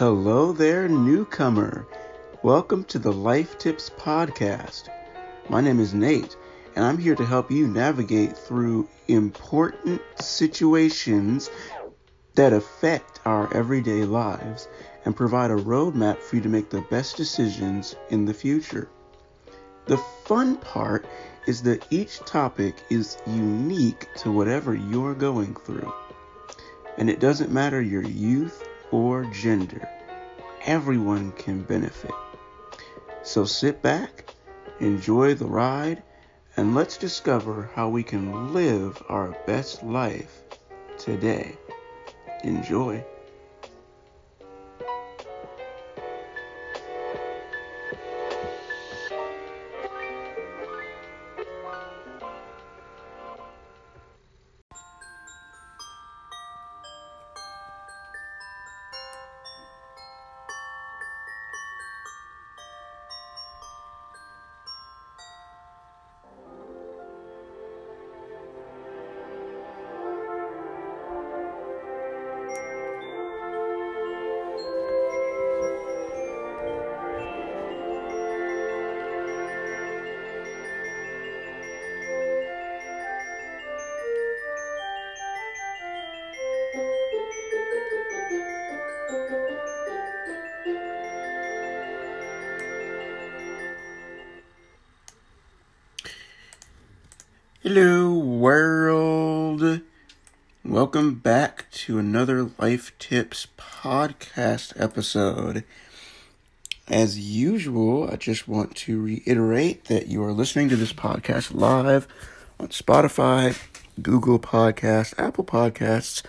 Hello 0.00 0.52
there, 0.52 0.88
newcomer. 0.88 1.86
Welcome 2.42 2.84
to 2.84 2.98
the 2.98 3.12
Life 3.12 3.58
Tips 3.58 3.90
Podcast. 3.90 4.88
My 5.50 5.60
name 5.60 5.78
is 5.78 5.92
Nate, 5.92 6.38
and 6.74 6.86
I'm 6.86 6.96
here 6.96 7.14
to 7.14 7.26
help 7.26 7.50
you 7.50 7.68
navigate 7.68 8.34
through 8.34 8.88
important 9.08 10.00
situations 10.18 11.50
that 12.34 12.54
affect 12.54 13.20
our 13.26 13.54
everyday 13.54 14.06
lives 14.06 14.68
and 15.04 15.14
provide 15.14 15.50
a 15.50 15.56
roadmap 15.56 16.16
for 16.16 16.36
you 16.36 16.42
to 16.44 16.48
make 16.48 16.70
the 16.70 16.80
best 16.88 17.18
decisions 17.18 17.94
in 18.08 18.24
the 18.24 18.32
future. 18.32 18.88
The 19.84 19.98
fun 20.24 20.56
part 20.56 21.04
is 21.46 21.62
that 21.64 21.86
each 21.90 22.20
topic 22.20 22.74
is 22.88 23.18
unique 23.26 24.08
to 24.20 24.32
whatever 24.32 24.74
you're 24.74 25.14
going 25.14 25.54
through. 25.56 25.92
And 26.96 27.10
it 27.10 27.20
doesn't 27.20 27.52
matter 27.52 27.82
your 27.82 28.02
youth 28.02 28.66
or 28.90 29.24
gender, 29.26 29.88
everyone 30.66 31.32
can 31.32 31.62
benefit. 31.62 32.14
So 33.22 33.44
sit 33.44 33.82
back, 33.82 34.34
enjoy 34.80 35.34
the 35.34 35.46
ride, 35.46 36.02
and 36.56 36.74
let's 36.74 36.96
discover 36.96 37.70
how 37.74 37.88
we 37.88 38.02
can 38.02 38.52
live 38.52 39.02
our 39.08 39.36
best 39.46 39.82
life 39.82 40.42
today. 40.98 41.56
Enjoy. 42.44 43.04
Hello, 97.72 98.18
world. 98.18 99.82
Welcome 100.64 101.14
back 101.14 101.70
to 101.70 102.00
another 102.00 102.50
Life 102.58 102.92
Tips 102.98 103.46
podcast 103.56 104.72
episode. 104.74 105.62
As 106.88 107.16
usual, 107.16 108.10
I 108.10 108.16
just 108.16 108.48
want 108.48 108.74
to 108.74 109.00
reiterate 109.00 109.84
that 109.84 110.08
you 110.08 110.20
are 110.24 110.32
listening 110.32 110.68
to 110.70 110.74
this 110.74 110.92
podcast 110.92 111.54
live 111.54 112.08
on 112.58 112.70
Spotify, 112.70 113.56
Google 114.02 114.40
Podcasts, 114.40 115.16
Apple 115.16 115.44
Podcasts, 115.44 116.24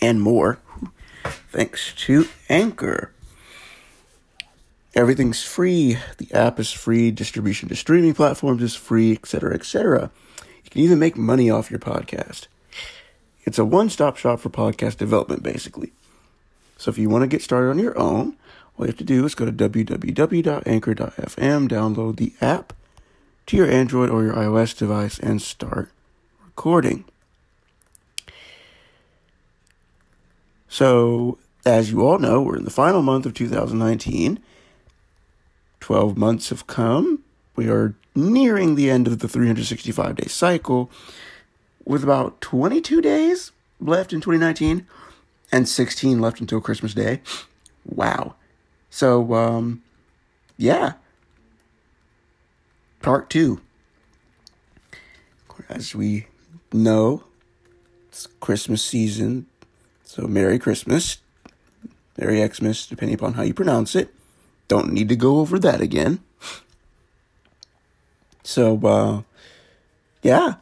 and 0.00 0.22
more. 0.22 0.60
Thanks 1.52 1.92
to 2.06 2.26
Anchor. 2.48 3.12
Everything's 4.94 5.44
free. 5.44 5.98
The 6.16 6.32
app 6.32 6.58
is 6.58 6.72
free. 6.72 7.10
Distribution 7.10 7.68
to 7.68 7.76
streaming 7.76 8.14
platforms 8.14 8.62
is 8.62 8.74
free, 8.74 9.12
etc., 9.12 9.52
etc. 9.52 10.10
You 10.68 10.72
can 10.72 10.82
even 10.82 10.98
make 10.98 11.16
money 11.16 11.48
off 11.48 11.70
your 11.70 11.80
podcast. 11.80 12.46
It's 13.44 13.58
a 13.58 13.64
one 13.64 13.88
stop 13.88 14.18
shop 14.18 14.40
for 14.40 14.50
podcast 14.50 14.98
development, 14.98 15.42
basically. 15.42 15.92
So 16.76 16.90
if 16.90 16.98
you 16.98 17.08
want 17.08 17.22
to 17.22 17.26
get 17.26 17.40
started 17.40 17.70
on 17.70 17.78
your 17.78 17.98
own, 17.98 18.36
all 18.76 18.84
you 18.84 18.88
have 18.88 18.98
to 18.98 19.04
do 19.04 19.24
is 19.24 19.34
go 19.34 19.46
to 19.46 19.52
www.anchor.fm, 19.52 21.68
download 21.68 22.16
the 22.16 22.34
app 22.42 22.74
to 23.46 23.56
your 23.56 23.70
Android 23.70 24.10
or 24.10 24.24
your 24.24 24.34
iOS 24.34 24.76
device, 24.76 25.18
and 25.18 25.40
start 25.40 25.90
recording. 26.44 27.06
So, 30.68 31.38
as 31.64 31.90
you 31.90 32.06
all 32.06 32.18
know, 32.18 32.42
we're 32.42 32.58
in 32.58 32.64
the 32.64 32.70
final 32.70 33.00
month 33.00 33.24
of 33.24 33.32
2019. 33.32 34.38
12 35.80 36.18
months 36.18 36.50
have 36.50 36.66
come. 36.66 37.24
We 37.56 37.70
are 37.70 37.94
nearing 38.18 38.74
the 38.74 38.90
end 38.90 39.06
of 39.06 39.20
the 39.20 39.28
365 39.28 40.16
day 40.16 40.26
cycle 40.26 40.90
with 41.84 42.02
about 42.04 42.40
22 42.40 43.00
days 43.00 43.52
left 43.80 44.12
in 44.12 44.20
2019 44.20 44.86
and 45.50 45.68
16 45.68 46.20
left 46.20 46.40
until 46.40 46.60
Christmas 46.60 46.94
Day. 46.94 47.20
Wow. 47.84 48.34
So, 48.90 49.34
um, 49.34 49.82
yeah. 50.56 50.94
Part 53.00 53.30
two. 53.30 53.60
As 55.68 55.94
we 55.94 56.26
know, 56.72 57.24
it's 58.08 58.26
Christmas 58.40 58.82
season. 58.82 59.46
So, 60.04 60.26
Merry 60.26 60.58
Christmas. 60.58 61.18
Merry 62.18 62.46
Xmas, 62.46 62.86
depending 62.86 63.14
upon 63.14 63.34
how 63.34 63.42
you 63.42 63.54
pronounce 63.54 63.94
it. 63.94 64.12
Don't 64.66 64.92
need 64.92 65.08
to 65.08 65.16
go 65.16 65.38
over 65.38 65.58
that 65.58 65.80
again. 65.80 66.20
So, 68.48 68.80
uh, 68.82 69.22
yeah, 70.22 70.54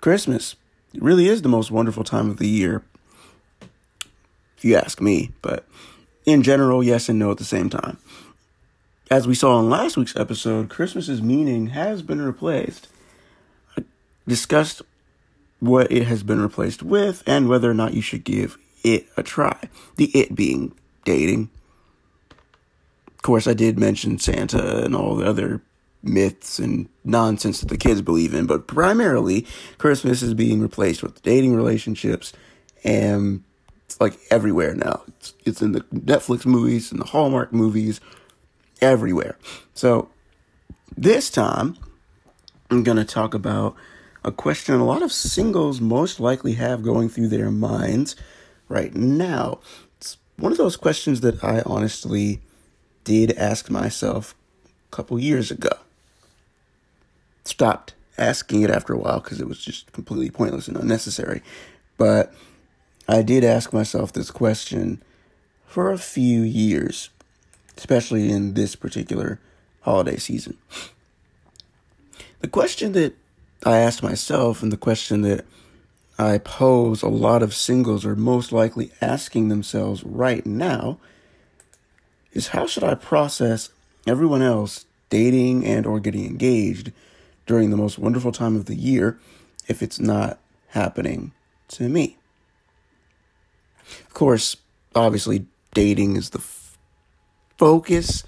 Christmas 0.00 0.56
really 0.96 1.28
is 1.28 1.42
the 1.42 1.48
most 1.48 1.70
wonderful 1.70 2.02
time 2.02 2.28
of 2.28 2.38
the 2.38 2.48
year, 2.48 2.82
if 4.56 4.64
you 4.64 4.74
ask 4.74 5.00
me. 5.00 5.30
But 5.40 5.64
in 6.26 6.42
general, 6.42 6.82
yes 6.82 7.08
and 7.08 7.16
no 7.16 7.30
at 7.30 7.38
the 7.38 7.44
same 7.44 7.70
time. 7.70 7.98
As 9.12 9.28
we 9.28 9.36
saw 9.36 9.60
in 9.60 9.70
last 9.70 9.96
week's 9.96 10.16
episode, 10.16 10.70
Christmas's 10.70 11.22
meaning 11.22 11.68
has 11.68 12.02
been 12.02 12.20
replaced. 12.20 12.88
I 13.76 13.84
discussed 14.26 14.82
what 15.60 15.92
it 15.92 16.02
has 16.08 16.24
been 16.24 16.40
replaced 16.40 16.82
with 16.82 17.22
and 17.28 17.48
whether 17.48 17.70
or 17.70 17.74
not 17.74 17.94
you 17.94 18.02
should 18.02 18.24
give 18.24 18.58
it 18.82 19.06
a 19.16 19.22
try. 19.22 19.56
The 19.98 20.06
it 20.06 20.34
being 20.34 20.74
dating. 21.04 21.50
Of 23.06 23.22
course, 23.22 23.46
I 23.46 23.54
did 23.54 23.78
mention 23.78 24.18
Santa 24.18 24.84
and 24.84 24.96
all 24.96 25.14
the 25.14 25.26
other 25.26 25.62
myths 26.02 26.58
and 26.58 26.88
nonsense 27.04 27.60
that 27.60 27.68
the 27.68 27.76
kids 27.76 28.02
believe 28.02 28.34
in, 28.34 28.46
but 28.46 28.66
primarily 28.66 29.46
Christmas 29.78 30.22
is 30.22 30.34
being 30.34 30.60
replaced 30.60 31.02
with 31.02 31.22
dating 31.22 31.54
relationships 31.54 32.32
and 32.84 33.42
it's 33.84 34.00
like 34.00 34.18
everywhere 34.30 34.74
now. 34.74 35.02
It's, 35.08 35.34
it's 35.44 35.62
in 35.62 35.72
the 35.72 35.80
Netflix 35.92 36.44
movies 36.44 36.92
and 36.92 37.00
the 37.00 37.06
Hallmark 37.06 37.52
movies, 37.52 38.00
everywhere. 38.80 39.36
So 39.74 40.10
this 40.96 41.30
time 41.30 41.76
I'm 42.70 42.82
going 42.82 42.98
to 42.98 43.04
talk 43.04 43.34
about 43.34 43.74
a 44.24 44.30
question 44.30 44.74
a 44.74 44.84
lot 44.84 45.02
of 45.02 45.12
singles 45.12 45.80
most 45.80 46.20
likely 46.20 46.54
have 46.54 46.82
going 46.82 47.08
through 47.08 47.28
their 47.28 47.50
minds 47.50 48.14
right 48.68 48.94
now. 48.94 49.60
It's 49.96 50.18
one 50.36 50.52
of 50.52 50.58
those 50.58 50.76
questions 50.76 51.22
that 51.22 51.42
I 51.42 51.62
honestly 51.64 52.42
did 53.04 53.32
ask 53.32 53.70
myself 53.70 54.34
a 54.64 54.94
couple 54.94 55.18
years 55.18 55.50
ago 55.50 55.70
stopped 57.48 57.94
asking 58.18 58.62
it 58.62 58.70
after 58.70 58.92
a 58.92 58.98
while 58.98 59.20
because 59.20 59.40
it 59.40 59.48
was 59.48 59.58
just 59.64 59.92
completely 59.92 60.30
pointless 60.30 60.68
and 60.68 60.76
unnecessary. 60.76 61.42
But 61.96 62.32
I 63.08 63.22
did 63.22 63.44
ask 63.44 63.72
myself 63.72 64.12
this 64.12 64.30
question 64.30 65.02
for 65.66 65.90
a 65.90 65.98
few 65.98 66.42
years, 66.42 67.10
especially 67.76 68.30
in 68.30 68.54
this 68.54 68.76
particular 68.76 69.40
holiday 69.82 70.16
season. 70.16 70.58
The 72.40 72.48
question 72.48 72.92
that 72.92 73.14
I 73.64 73.78
asked 73.78 74.02
myself, 74.02 74.62
and 74.62 74.70
the 74.70 74.76
question 74.76 75.22
that 75.22 75.44
I 76.18 76.38
pose 76.38 77.02
a 77.02 77.08
lot 77.08 77.42
of 77.42 77.54
singles 77.54 78.04
are 78.04 78.16
most 78.16 78.52
likely 78.52 78.90
asking 79.00 79.48
themselves 79.48 80.04
right 80.04 80.44
now 80.44 80.98
is 82.32 82.48
how 82.48 82.66
should 82.66 82.84
I 82.84 82.94
process 82.94 83.70
everyone 84.06 84.42
else 84.42 84.84
dating 85.10 85.64
and 85.64 85.86
or 85.86 86.00
getting 86.00 86.26
engaged 86.26 86.92
during 87.48 87.70
the 87.70 87.76
most 87.76 87.98
wonderful 87.98 88.30
time 88.30 88.54
of 88.54 88.66
the 88.66 88.76
year 88.76 89.18
if 89.66 89.82
it's 89.82 89.98
not 89.98 90.38
happening 90.68 91.32
to 91.66 91.88
me. 91.88 92.18
Of 94.06 94.14
course, 94.14 94.58
obviously, 94.94 95.46
dating 95.72 96.16
is 96.16 96.30
the 96.30 96.38
f- 96.38 96.78
focus 97.56 98.22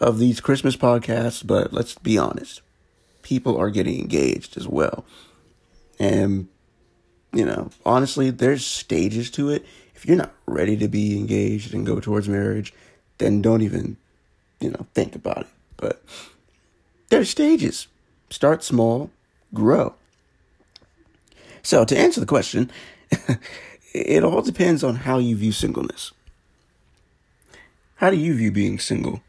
of 0.00 0.18
these 0.18 0.40
Christmas 0.40 0.76
podcasts, 0.76 1.46
but 1.46 1.72
let's 1.72 1.94
be 1.94 2.18
honest. 2.18 2.60
People 3.22 3.56
are 3.56 3.70
getting 3.70 3.98
engaged 4.00 4.56
as 4.56 4.66
well. 4.66 5.04
And, 6.00 6.48
you 7.32 7.44
know, 7.44 7.70
honestly, 7.86 8.30
there's 8.30 8.66
stages 8.66 9.30
to 9.32 9.50
it. 9.50 9.64
if 9.94 10.04
you're 10.04 10.16
not 10.16 10.34
ready 10.46 10.76
to 10.76 10.88
be 10.88 11.16
engaged 11.16 11.74
and 11.74 11.86
go 11.86 12.00
towards 12.00 12.28
marriage, 12.28 12.74
then 13.18 13.40
don't 13.40 13.62
even, 13.62 13.96
you 14.60 14.70
know, 14.70 14.86
think 14.94 15.14
about 15.14 15.42
it. 15.42 15.48
But 15.76 16.02
there's 17.08 17.30
stages. 17.30 17.86
Start 18.30 18.62
small, 18.62 19.10
grow. 19.54 19.94
So, 21.62 21.84
to 21.84 21.98
answer 21.98 22.20
the 22.20 22.26
question, 22.26 22.70
it 23.92 24.24
all 24.24 24.42
depends 24.42 24.84
on 24.84 24.96
how 24.96 25.18
you 25.18 25.36
view 25.36 25.52
singleness. 25.52 26.12
How 27.96 28.10
do 28.10 28.16
you 28.16 28.34
view 28.34 28.52
being 28.52 28.78
single? 28.78 29.22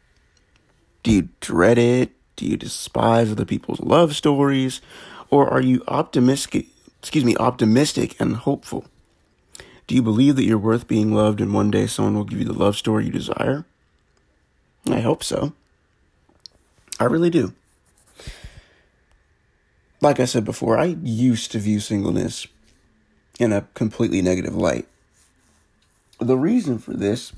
Do 1.02 1.12
you 1.12 1.28
dread 1.40 1.78
it? 1.78 2.12
Do 2.36 2.46
you 2.46 2.56
despise 2.56 3.30
other 3.30 3.44
people's 3.44 3.80
love 3.80 4.14
stories? 4.14 4.80
Or 5.28 5.48
are 5.48 5.60
you 5.60 5.82
optimistic, 5.88 6.66
excuse 6.98 7.24
me, 7.24 7.36
optimistic 7.36 8.18
and 8.20 8.36
hopeful? 8.36 8.84
Do 9.86 9.94
you 9.94 10.02
believe 10.02 10.36
that 10.36 10.44
you're 10.44 10.58
worth 10.58 10.86
being 10.86 11.12
loved 11.12 11.40
and 11.40 11.52
one 11.52 11.70
day 11.70 11.86
someone 11.86 12.14
will 12.14 12.24
give 12.24 12.38
you 12.38 12.44
the 12.44 12.52
love 12.52 12.76
story 12.76 13.06
you 13.06 13.12
desire? 13.12 13.64
I 14.88 15.00
hope 15.00 15.24
so. 15.24 15.52
I 17.00 17.04
really 17.04 17.30
do. 17.30 17.52
Like 20.00 20.18
I 20.18 20.24
said 20.24 20.44
before, 20.44 20.78
I 20.78 20.96
used 21.02 21.52
to 21.52 21.58
view 21.58 21.80
singleness 21.80 22.46
in 23.38 23.52
a 23.52 23.66
completely 23.74 24.22
negative 24.22 24.54
light. 24.54 24.88
The 26.18 26.36
reason 26.36 26.78
for 26.78 26.94
this 26.94 27.32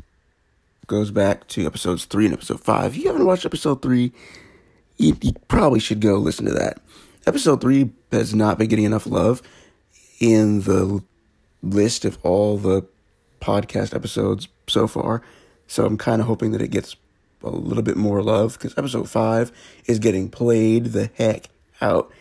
goes 0.87 1.11
back 1.11 1.47
to 1.49 1.67
episodes 1.67 2.05
three 2.05 2.25
and 2.26 2.35
episode 2.35 2.61
five. 2.61 2.93
If 2.93 2.99
you 2.99 3.06
haven't 3.09 3.26
watched 3.26 3.47
episode 3.47 3.82
three, 3.82 4.12
you, 4.97 5.17
you 5.20 5.32
probably 5.49 5.81
should 5.81 6.00
go 6.00 6.17
listen 6.17 6.47
to 6.47 6.53
that. 6.53 6.81
Episode 7.26 7.61
three 7.61 7.91
has 8.11 8.35
not 8.35 8.59
been 8.59 8.69
getting 8.69 8.85
enough 8.85 9.06
love 9.06 9.43
in 10.20 10.62
the 10.62 11.03
list 11.62 12.05
of 12.05 12.19
all 12.25 12.56
the 12.59 12.85
podcast 13.41 13.94
episodes 13.94 14.49
so 14.69 14.87
far. 14.87 15.23
So 15.67 15.87
I'm 15.87 15.99
kind 15.99 16.20
of 16.20 16.26
hoping 16.26 16.53
that 16.53 16.62
it 16.62 16.70
gets 16.70 16.97
a 17.43 17.50
little 17.50 17.82
bit 17.82 17.97
more 17.97 18.23
love 18.23 18.55
because 18.55 18.76
episode 18.76 19.09
five 19.09 19.50
is 19.87 19.99
getting 19.99 20.29
played 20.29 20.87
the 20.87 21.11
heck 21.14 21.49
out. 21.81 22.12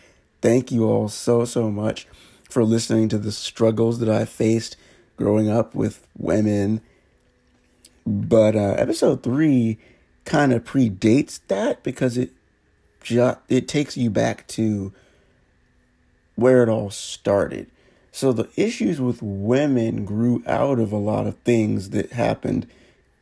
Thank 0.42 0.72
you 0.72 0.84
all 0.84 1.08
so, 1.08 1.44
so 1.44 1.70
much 1.70 2.06
for 2.50 2.64
listening 2.64 3.08
to 3.10 3.18
the 3.18 3.32
struggles 3.32 4.00
that 4.00 4.08
I 4.08 4.24
faced 4.24 4.76
growing 5.16 5.48
up 5.48 5.74
with 5.74 6.06
women. 6.18 6.80
But 8.04 8.56
uh, 8.56 8.74
episode 8.76 9.22
three 9.22 9.78
kind 10.24 10.52
of 10.52 10.64
predates 10.64 11.40
that 11.48 11.82
because 11.82 12.18
it 12.18 12.32
it 13.48 13.66
takes 13.66 13.96
you 13.96 14.10
back 14.10 14.46
to 14.46 14.92
where 16.36 16.62
it 16.62 16.68
all 16.68 16.90
started. 16.90 17.68
So 18.12 18.32
the 18.32 18.48
issues 18.56 19.00
with 19.00 19.22
women 19.22 20.04
grew 20.04 20.42
out 20.46 20.78
of 20.78 20.92
a 20.92 20.98
lot 20.98 21.26
of 21.26 21.36
things 21.38 21.90
that 21.90 22.12
happened 22.12 22.66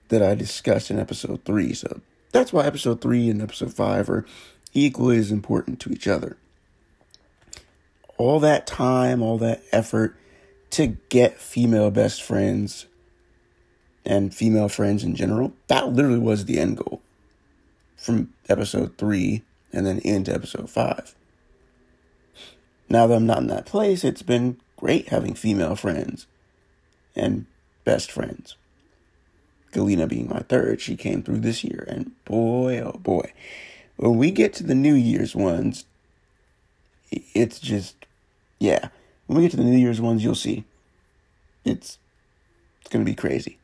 that 0.09 0.23
I 0.23 0.35
discussed 0.35 0.91
in 0.91 0.99
episode 0.99 1.45
three. 1.45 1.73
So 1.73 2.01
that's 2.33 2.53
why 2.53 2.67
episode 2.67 3.01
three 3.01 3.31
and 3.31 3.41
episode 3.41 3.73
five 3.73 4.11
are 4.11 4.27
equally 4.75 5.19
as 5.19 5.31
important 5.31 5.81
to 5.81 5.91
each 5.91 6.09
other. 6.09 6.37
All 8.21 8.39
that 8.41 8.67
time, 8.67 9.23
all 9.23 9.39
that 9.39 9.63
effort 9.73 10.15
to 10.73 10.99
get 11.09 11.41
female 11.41 11.91
best 11.91 12.23
friends 12.23 12.85
and 14.05 14.35
female 14.35 14.69
friends 14.69 15.03
in 15.03 15.15
general, 15.15 15.55
that 15.69 15.95
literally 15.95 16.19
was 16.19 16.45
the 16.45 16.59
end 16.59 16.77
goal 16.77 17.01
from 17.97 18.35
episode 18.47 18.99
three 18.99 19.41
and 19.73 19.87
then 19.87 20.01
into 20.01 20.35
episode 20.35 20.69
five. 20.69 21.15
Now 22.91 23.07
that 23.07 23.15
I'm 23.15 23.25
not 23.25 23.39
in 23.39 23.47
that 23.47 23.65
place, 23.65 24.05
it's 24.05 24.21
been 24.21 24.59
great 24.77 25.09
having 25.09 25.33
female 25.33 25.75
friends 25.75 26.27
and 27.17 27.47
best 27.85 28.13
friends. 28.13 28.55
Galena 29.73 30.07
being 30.07 30.29
my 30.29 30.41
third, 30.41 30.83
she 30.83 30.95
came 30.95 31.23
through 31.23 31.41
this 31.41 31.65
year, 31.65 31.87
and 31.89 32.13
boy, 32.27 32.81
oh 32.81 32.99
boy, 32.99 33.33
when 33.97 34.19
we 34.19 34.31
get 34.31 34.53
to 34.55 34.63
the 34.63 34.75
New 34.75 34.93
Year's 34.95 35.35
ones, 35.35 35.87
it's 37.11 37.59
just, 37.59 37.97
yeah. 38.61 38.89
When 39.27 39.37
we 39.37 39.43
get 39.43 39.51
to 39.53 39.57
the 39.57 39.65
New 39.65 39.79
Year's 39.79 40.01
ones, 40.01 40.23
you'll 40.23 40.35
see. 40.37 40.65
It's, 41.65 41.99
it's 42.81 42.91
gonna 42.91 43.05
be 43.05 43.15
crazy. 43.15 43.59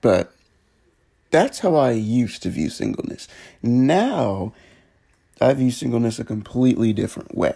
But 0.00 0.34
that's 1.30 1.60
how 1.60 1.76
I 1.76 1.92
used 1.92 2.42
to 2.42 2.50
view 2.50 2.68
singleness. 2.68 3.28
Now, 3.62 4.52
I 5.40 5.54
view 5.54 5.70
singleness 5.70 6.18
a 6.18 6.24
completely 6.24 6.92
different 6.92 7.36
way. 7.36 7.54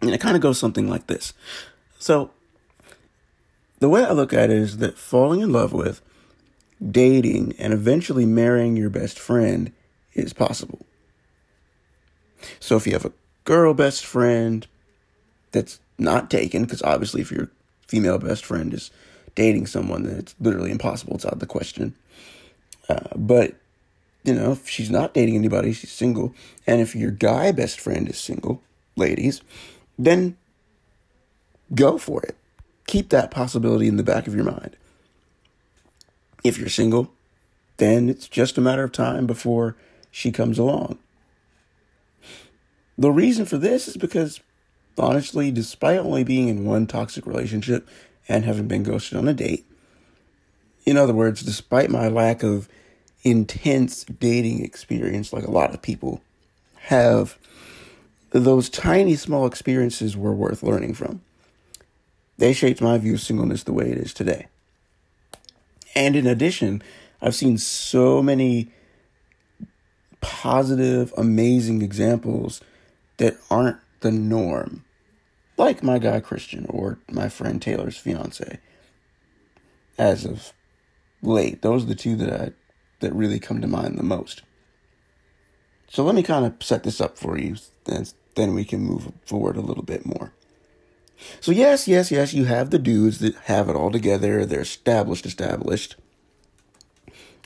And 0.00 0.10
it 0.10 0.20
kind 0.20 0.36
of 0.36 0.42
goes 0.42 0.58
something 0.58 0.88
like 0.88 1.06
this. 1.06 1.32
So, 1.98 2.30
the 3.80 3.88
way 3.88 4.04
I 4.04 4.12
look 4.12 4.32
at 4.32 4.50
it 4.50 4.56
is 4.56 4.78
that 4.78 4.98
falling 4.98 5.40
in 5.40 5.52
love 5.52 5.72
with, 5.72 6.00
dating, 6.90 7.54
and 7.58 7.72
eventually 7.72 8.26
marrying 8.26 8.76
your 8.76 8.90
best 8.90 9.18
friend 9.18 9.72
is 10.14 10.32
possible. 10.32 10.86
So, 12.60 12.76
if 12.76 12.86
you 12.86 12.92
have 12.92 13.04
a 13.04 13.12
girl 13.44 13.74
best 13.74 14.04
friend 14.04 14.66
that's 15.52 15.80
not 15.98 16.30
taken, 16.30 16.62
because 16.64 16.82
obviously, 16.82 17.20
if 17.20 17.30
your 17.30 17.50
female 17.86 18.18
best 18.18 18.44
friend 18.44 18.72
is 18.74 18.90
dating 19.34 19.66
someone, 19.66 20.02
then 20.02 20.18
it's 20.18 20.34
literally 20.40 20.70
impossible. 20.70 21.14
It's 21.14 21.26
out 21.26 21.34
of 21.34 21.40
the 21.40 21.46
question. 21.46 21.94
Uh, 22.88 23.08
but, 23.16 23.54
you 24.24 24.34
know, 24.34 24.52
if 24.52 24.68
she's 24.68 24.90
not 24.90 25.14
dating 25.14 25.36
anybody, 25.36 25.72
she's 25.72 25.90
single. 25.90 26.34
And 26.66 26.80
if 26.80 26.94
your 26.94 27.10
guy 27.10 27.52
best 27.52 27.80
friend 27.80 28.08
is 28.08 28.18
single, 28.18 28.62
ladies, 28.96 29.42
then 29.98 30.36
go 31.74 31.98
for 31.98 32.22
it. 32.22 32.36
Keep 32.86 33.10
that 33.10 33.30
possibility 33.30 33.88
in 33.88 33.96
the 33.96 34.02
back 34.02 34.26
of 34.26 34.34
your 34.34 34.44
mind. 34.44 34.76
If 36.42 36.58
you're 36.58 36.68
single, 36.68 37.12
then 37.76 38.08
it's 38.08 38.28
just 38.28 38.58
a 38.58 38.62
matter 38.62 38.84
of 38.84 38.92
time 38.92 39.26
before 39.26 39.76
she 40.10 40.32
comes 40.32 40.58
along. 40.58 40.98
The 42.96 43.12
reason 43.12 43.44
for 43.44 43.58
this 43.58 43.86
is 43.86 43.96
because, 43.96 44.40
honestly, 44.98 45.50
despite 45.50 45.98
only 45.98 46.24
being 46.24 46.48
in 46.48 46.64
one 46.64 46.86
toxic 46.86 47.26
relationship 47.26 47.88
and 48.28 48.44
having 48.44 48.68
been 48.68 48.82
ghosted 48.82 49.18
on 49.18 49.28
a 49.28 49.34
date, 49.34 49.64
in 50.84 50.96
other 50.96 51.14
words, 51.14 51.42
despite 51.42 51.90
my 51.90 52.08
lack 52.08 52.42
of 52.42 52.68
intense 53.22 54.04
dating 54.04 54.64
experience, 54.64 55.32
like 55.32 55.44
a 55.44 55.50
lot 55.50 55.74
of 55.74 55.82
people 55.82 56.22
have, 56.82 57.38
those 58.30 58.68
tiny 58.70 59.14
small 59.14 59.46
experiences 59.46 60.16
were 60.16 60.32
worth 60.32 60.62
learning 60.62 60.94
from. 60.94 61.20
They 62.38 62.52
shaped 62.52 62.80
my 62.80 62.96
view 62.98 63.14
of 63.14 63.20
singleness 63.20 63.64
the 63.64 63.72
way 63.72 63.90
it 63.90 63.98
is 63.98 64.14
today. 64.14 64.46
And 65.94 66.14
in 66.14 66.26
addition, 66.26 66.82
I've 67.20 67.34
seen 67.34 67.58
so 67.58 68.22
many 68.22 68.70
positive, 70.20 71.12
amazing 71.16 71.82
examples 71.82 72.60
that 73.16 73.36
aren't 73.50 73.78
the 74.00 74.12
norm. 74.12 74.84
Like 75.58 75.82
my 75.82 75.98
guy 75.98 76.20
Christian 76.20 76.66
or 76.70 76.98
my 77.10 77.28
friend 77.28 77.60
Taylor's 77.60 77.98
fiance. 77.98 78.60
As 79.98 80.24
of 80.24 80.52
late, 81.20 81.62
those 81.62 81.82
are 81.82 81.88
the 81.88 81.96
two 81.96 82.14
that 82.16 82.32
I 82.32 82.52
that 83.00 83.12
really 83.12 83.40
come 83.40 83.60
to 83.60 83.66
mind 83.66 83.98
the 83.98 84.04
most. 84.04 84.42
So 85.90 86.04
let 86.04 86.14
me 86.14 86.22
kind 86.22 86.46
of 86.46 86.62
set 86.62 86.84
this 86.84 87.00
up 87.00 87.18
for 87.18 87.36
you, 87.36 87.56
and 87.86 88.12
then 88.36 88.54
we 88.54 88.64
can 88.64 88.80
move 88.80 89.12
forward 89.26 89.56
a 89.56 89.60
little 89.60 89.82
bit 89.82 90.06
more. 90.06 90.32
So 91.40 91.50
yes, 91.50 91.88
yes, 91.88 92.12
yes, 92.12 92.32
you 92.32 92.44
have 92.44 92.70
the 92.70 92.78
dudes 92.78 93.18
that 93.18 93.34
have 93.46 93.68
it 93.68 93.74
all 93.74 93.90
together. 93.90 94.46
They're 94.46 94.60
established, 94.60 95.26
established. 95.26 95.96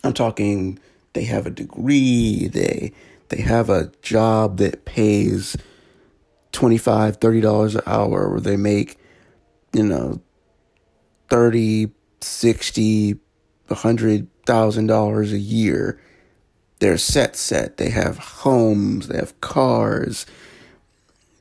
I'm 0.05 0.13
talking 0.13 0.79
they 1.15 1.25
have 1.25 1.47
a 1.47 1.51
degree, 1.51 2.49
they 2.49 2.93
they 3.31 3.41
have 3.41 3.71
a 3.71 3.91
job 4.03 4.59
that 4.59 4.85
pays 4.85 5.57
25 6.53 7.17
30 7.17 7.41
dollars 7.41 7.75
an 7.75 7.83
hour 7.87 8.27
or 8.27 8.41
they 8.41 8.57
make 8.57 8.99
you 9.73 9.83
know 9.83 10.21
30 11.29 11.91
60 12.21 13.15
100 13.69 14.29
thousand 14.47 14.87
dollars 14.87 15.33
a 15.33 15.39
year. 15.39 16.01
They're 16.81 16.99
set 16.99 17.37
set. 17.37 17.77
They 17.77 17.91
have 17.91 18.19
homes. 18.19 19.09
They 19.09 19.17
have 19.19 19.41
cars. 19.41 20.27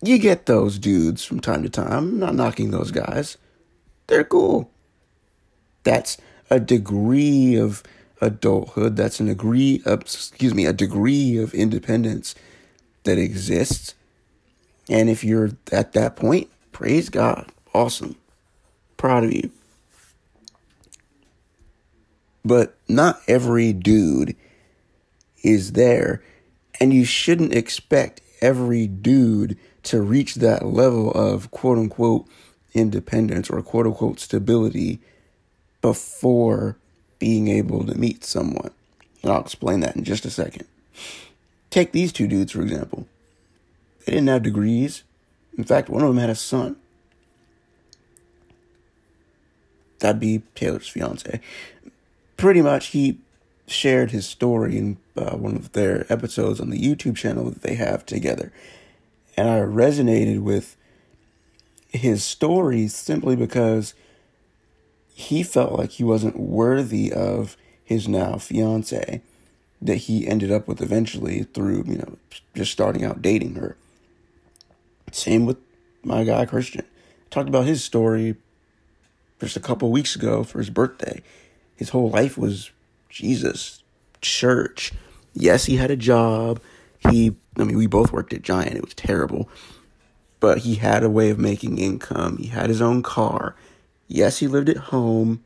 You 0.03 0.17
get 0.17 0.45
those 0.45 0.79
dudes 0.79 1.23
from 1.23 1.39
time 1.39 1.63
to 1.63 1.69
time. 1.69 1.91
I'm 1.91 2.19
not 2.19 2.35
knocking 2.35 2.71
those 2.71 2.91
guys. 2.91 3.37
They're 4.07 4.23
cool. 4.23 4.71
That's 5.83 6.17
a 6.49 6.59
degree 6.59 7.55
of 7.55 7.83
adulthood. 8.19 8.95
That's 8.95 9.19
an 9.19 9.27
degree 9.27 9.81
of, 9.85 10.01
excuse 10.01 10.53
me, 10.53 10.65
a 10.65 10.73
degree 10.73 11.37
of 11.37 11.53
independence 11.53 12.35
that 13.03 13.17
exists. 13.17 13.95
And 14.91 15.09
if 15.09 15.23
you're 15.23 15.51
at 15.71 15.93
that 15.93 16.17
point, 16.17 16.49
praise 16.73 17.07
God. 17.07 17.49
Awesome. 17.73 18.17
Proud 18.97 19.23
of 19.23 19.33
you. 19.33 19.49
But 22.43 22.75
not 22.89 23.21
every 23.25 23.71
dude 23.71 24.35
is 25.43 25.71
there. 25.71 26.21
And 26.81 26.93
you 26.93 27.05
shouldn't 27.05 27.55
expect 27.55 28.19
every 28.41 28.85
dude 28.85 29.57
to 29.83 30.01
reach 30.01 30.35
that 30.35 30.65
level 30.65 31.09
of 31.11 31.51
quote 31.51 31.77
unquote 31.77 32.27
independence 32.73 33.49
or 33.49 33.61
quote 33.61 33.85
unquote 33.85 34.19
stability 34.19 34.99
before 35.81 36.75
being 37.17 37.47
able 37.47 37.85
to 37.85 37.97
meet 37.97 38.25
someone. 38.25 38.71
And 39.23 39.31
I'll 39.31 39.41
explain 39.41 39.79
that 39.81 39.95
in 39.95 40.03
just 40.03 40.25
a 40.25 40.29
second. 40.29 40.65
Take 41.69 41.93
these 41.93 42.11
two 42.11 42.27
dudes, 42.27 42.51
for 42.51 42.61
example. 42.61 43.07
They 44.05 44.13
didn't 44.13 44.27
have 44.27 44.43
degrees. 44.43 45.03
In 45.57 45.63
fact, 45.63 45.89
one 45.89 46.01
of 46.01 46.07
them 46.07 46.17
had 46.17 46.29
a 46.29 46.35
son. 46.35 46.77
That'd 49.99 50.19
be 50.19 50.41
Taylor's 50.55 50.87
fiance. 50.87 51.39
Pretty 52.37 52.61
much, 52.61 52.87
he 52.87 53.19
shared 53.67 54.11
his 54.11 54.25
story 54.25 54.77
in 54.77 54.97
uh, 55.15 55.37
one 55.37 55.55
of 55.55 55.71
their 55.73 56.11
episodes 56.11 56.59
on 56.59 56.69
the 56.69 56.81
YouTube 56.81 57.15
channel 57.15 57.49
that 57.49 57.61
they 57.61 57.75
have 57.75 58.05
together. 58.05 58.51
And 59.37 59.47
I 59.47 59.59
resonated 59.59 60.41
with 60.41 60.75
his 61.89 62.23
story 62.23 62.87
simply 62.87 63.35
because 63.35 63.93
he 65.13 65.43
felt 65.43 65.73
like 65.73 65.91
he 65.91 66.03
wasn't 66.03 66.39
worthy 66.39 67.11
of 67.11 67.55
his 67.83 68.07
now 68.07 68.37
fiance 68.37 69.21
that 69.81 69.95
he 69.95 70.27
ended 70.27 70.51
up 70.51 70.67
with 70.67 70.81
eventually 70.81 71.43
through, 71.43 71.83
you 71.87 71.97
know, 71.97 72.17
just 72.55 72.71
starting 72.71 73.03
out 73.03 73.21
dating 73.21 73.55
her. 73.55 73.77
Same 75.11 75.45
with 75.45 75.57
my 76.03 76.23
guy 76.23 76.45
Christian. 76.45 76.85
talked 77.29 77.49
about 77.49 77.65
his 77.65 77.83
story 77.83 78.35
just 79.39 79.57
a 79.57 79.61
couple 79.61 79.91
weeks 79.91 80.15
ago 80.15 80.43
for 80.43 80.59
his 80.59 80.69
birthday. 80.69 81.21
His 81.75 81.89
whole 81.89 82.09
life 82.09 82.37
was 82.37 82.71
Jesus, 83.09 83.83
church. 84.21 84.93
Yes, 85.33 85.65
he 85.65 85.77
had 85.77 85.91
a 85.91 85.95
job. 85.95 86.61
He, 87.09 87.35
I 87.57 87.63
mean, 87.63 87.77
we 87.77 87.87
both 87.87 88.11
worked 88.11 88.33
at 88.33 88.41
Giant. 88.41 88.75
It 88.75 88.83
was 88.83 88.93
terrible. 88.93 89.49
But 90.39 90.59
he 90.59 90.75
had 90.75 91.03
a 91.03 91.09
way 91.09 91.29
of 91.29 91.39
making 91.39 91.77
income. 91.77 92.37
He 92.37 92.47
had 92.47 92.69
his 92.69 92.81
own 92.81 93.03
car. 93.03 93.55
Yes, 94.07 94.39
he 94.39 94.47
lived 94.47 94.69
at 94.69 94.77
home. 94.77 95.43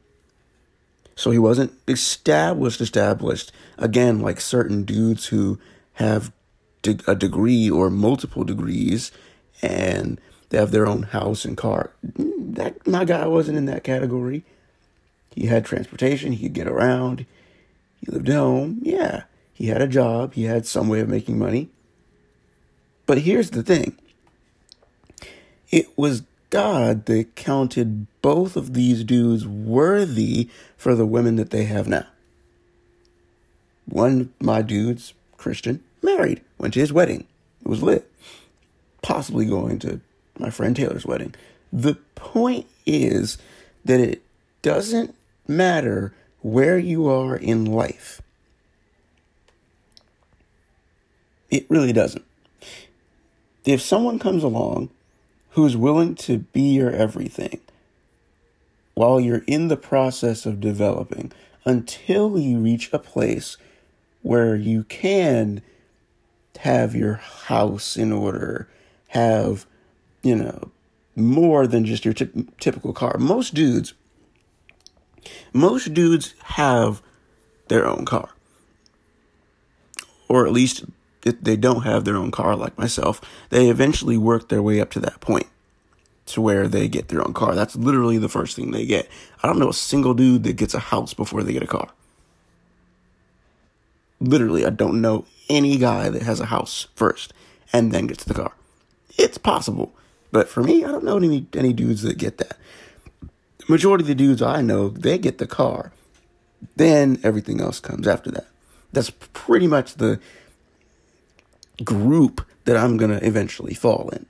So 1.16 1.32
he 1.32 1.40
wasn't 1.40 1.74
established, 1.88 2.82
established. 2.82 3.52
Again, 3.78 4.20
like 4.20 4.42
certain 4.42 4.84
dudes 4.84 5.28
who 5.28 5.60
have 5.94 6.32
a 7.08 7.16
degree 7.16 7.70
or 7.70 7.90
multiple 7.90 8.44
degrees 8.44 9.12
and 9.62 10.20
they 10.50 10.58
have 10.58 10.72
their 10.72 10.88
own 10.88 11.04
house 11.04 11.46
and 11.46 11.58
car. 11.58 11.92
That 12.04 12.86
my 12.88 13.06
guy 13.06 13.28
wasn't 13.28 13.58
in 13.58 13.66
that 13.66 13.84
category. 13.84 14.44
He 15.32 15.48
had 15.48 15.66
transportation, 15.66 16.32
he 16.32 16.44
could 16.44 16.54
get 16.54 16.68
around. 16.68 17.26
He 18.00 18.12
lived 18.12 18.30
at 18.30 18.36
home. 18.36 18.80
Yeah, 18.82 19.24
he 19.54 19.68
had 19.68 19.82
a 19.82 19.88
job, 19.88 20.34
he 20.34 20.44
had 20.44 20.66
some 20.66 20.88
way 20.88 21.00
of 21.00 21.10
making 21.10 21.38
money. 21.38 21.70
But 23.06 23.20
here's 23.20 23.52
the 23.52 23.64
thing. 23.64 23.98
It 25.72 25.98
was 25.98 26.24
God 26.50 27.06
that 27.06 27.36
counted 27.36 28.08
both 28.22 28.56
of 28.56 28.74
these 28.74 29.04
dudes 29.04 29.46
worthy 29.46 30.50
for 30.78 30.96
the 30.96 31.06
women 31.06 31.36
that 31.36 31.50
they 31.50 31.66
have 31.66 31.88
now. 31.88 32.08
One, 33.86 34.34
my 34.40 34.62
dude's 34.62 35.14
Christian, 35.38 35.84
married, 36.02 36.42
went 36.58 36.74
to 36.76 36.80
his 36.80 36.94
wedding. 36.94 37.28
It 37.62 37.68
was 37.68 37.84
lit. 37.84 38.10
Possibly 39.06 39.46
going 39.46 39.78
to 39.80 40.02
my 40.40 40.50
friend 40.50 40.76
Taylor's 40.76 41.06
wedding. 41.06 41.36
The 41.72 41.94
point 42.16 42.66
is 42.88 43.38
that 43.86 44.00
it 44.00 44.24
doesn't 44.64 45.14
matter 45.48 46.12
where 46.42 46.80
you 46.80 47.08
are 47.08 47.36
in 47.36 47.66
life. 47.66 48.20
It 51.52 51.68
really 51.70 51.94
doesn't. 51.94 52.26
If 53.64 53.80
someone 53.80 54.18
comes 54.18 54.44
along 54.44 54.90
who's 55.52 55.78
willing 55.78 56.16
to 56.16 56.40
be 56.40 56.74
your 56.74 56.90
everything 56.90 57.60
while 58.96 59.20
you're 59.20 59.44
in 59.46 59.68
the 59.68 59.78
process 59.78 60.48
of 60.48 60.60
developing 60.60 61.32
until 61.64 62.40
you 62.40 62.58
reach 62.58 62.90
a 62.92 62.98
place 62.98 63.58
where 64.24 64.56
you 64.56 64.84
can 64.86 65.62
have 66.62 66.96
your 66.96 67.18
house 67.18 67.98
in 67.98 68.12
order, 68.12 68.68
have 69.16 69.66
you 70.26 70.36
know, 70.36 70.72
more 71.16 71.68
than 71.68 71.86
just 71.86 72.04
your 72.04 72.14
t- 72.14 72.48
typical 72.60 72.92
car. 72.92 73.18
Most 73.20 73.54
dudes, 73.54 73.94
most 75.54 75.94
dudes 75.94 76.34
have 76.46 77.02
their 77.68 77.88
own 77.88 78.06
car. 78.06 78.30
Or 80.28 80.48
at 80.48 80.52
least 80.52 80.84
if 81.24 81.40
they 81.40 81.56
don't 81.56 81.84
have 81.84 82.06
their 82.06 82.18
own 82.18 82.32
car, 82.32 82.56
like 82.56 82.76
myself, 82.80 83.22
they 83.52 83.70
eventually 83.70 84.18
work 84.18 84.50
their 84.50 84.64
way 84.64 84.82
up 84.82 84.90
to 84.92 85.00
that 85.02 85.22
point 85.22 85.46
to 86.26 86.42
where 86.42 86.68
they 86.68 86.88
get 86.88 87.10
their 87.10 87.22
own 87.22 87.34
car. 87.34 87.54
That's 87.54 87.76
literally 87.76 88.18
the 88.18 88.28
first 88.28 88.56
thing 88.56 88.72
they 88.72 88.88
get. 88.88 89.08
I 89.44 89.48
don't 89.48 89.60
know 89.60 89.70
a 89.70 89.74
single 89.74 90.16
dude 90.16 90.44
that 90.44 90.54
gets 90.58 90.74
a 90.74 90.80
house 90.80 91.14
before 91.14 91.44
they 91.44 91.54
get 91.54 91.62
a 91.62 91.68
car. 91.68 91.90
Literally, 94.20 94.66
I 94.66 94.72
don't 94.72 95.02
know 95.02 95.26
any 95.50 95.78
guy 95.78 96.10
that 96.10 96.24
has 96.24 96.40
a 96.40 96.48
house 96.48 96.88
first 96.96 97.32
and 97.72 97.92
then 97.92 98.08
gets 98.08 98.24
the 98.24 98.34
car. 98.34 98.54
It's 99.18 99.38
possible. 99.38 99.94
But 100.32 100.50
for 100.50 100.62
me, 100.62 100.84
I 100.84 100.92
don't 100.92 101.04
know 101.04 101.18
any 101.18 101.48
any 101.54 101.74
dudes 101.74 102.02
that 102.02 102.18
get 102.18 102.38
that. 102.40 102.58
The 103.58 103.66
majority 103.70 104.04
of 104.04 104.08
the 104.08 104.16
dudes 104.16 104.42
I 104.42 104.62
know, 104.62 104.90
they 104.90 105.18
get 105.18 105.38
the 105.38 105.48
car. 105.48 105.92
Then 106.76 107.20
everything 107.24 107.62
else 107.62 107.80
comes 107.80 108.08
after 108.08 108.32
that. 108.32 108.48
That's 108.92 109.12
pretty 109.34 109.68
much 109.68 109.96
the 109.96 110.20
group 111.84 112.46
that 112.66 112.78
I'm 112.78 112.98
going 112.98 113.12
to 113.12 113.26
eventually 113.26 113.74
fall 113.74 114.10
in. 114.10 114.26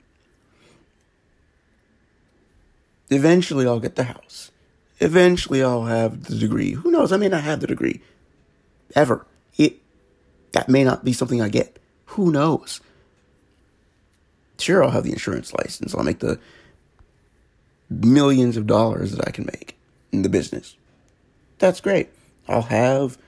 Eventually, 3.10 3.66
I'll 3.66 3.80
get 3.80 3.96
the 3.96 4.04
house. 4.04 4.50
Eventually, 4.98 5.62
I'll 5.62 5.84
have 5.84 6.24
the 6.24 6.36
degree. 6.36 6.72
Who 6.72 6.90
knows? 6.90 7.12
I 7.12 7.16
may 7.16 7.28
not 7.28 7.44
have 7.44 7.60
the 7.60 7.66
degree 7.66 8.00
ever. 8.94 9.26
It 9.56 9.78
that 10.52 10.68
may 10.68 10.84
not 10.84 11.04
be 11.04 11.12
something 11.12 11.40
I 11.40 11.48
get. 11.48 11.78
Who 12.06 12.32
knows? 12.32 12.80
Sure, 14.58 14.82
I'll 14.82 14.90
have 14.90 15.04
the 15.04 15.12
insurance 15.12 15.52
license. 15.54 15.94
I'll 15.94 16.04
make 16.04 16.20
the 16.20 16.38
millions 17.90 18.56
of 18.56 18.66
dollars 18.66 19.12
that 19.12 19.26
I 19.26 19.30
can 19.30 19.46
make 19.46 19.76
in 20.12 20.22
the 20.22 20.28
business. 20.28 20.76
That's 21.58 21.80
great. 21.80 22.08
I'll 22.48 22.62
have 22.62 23.18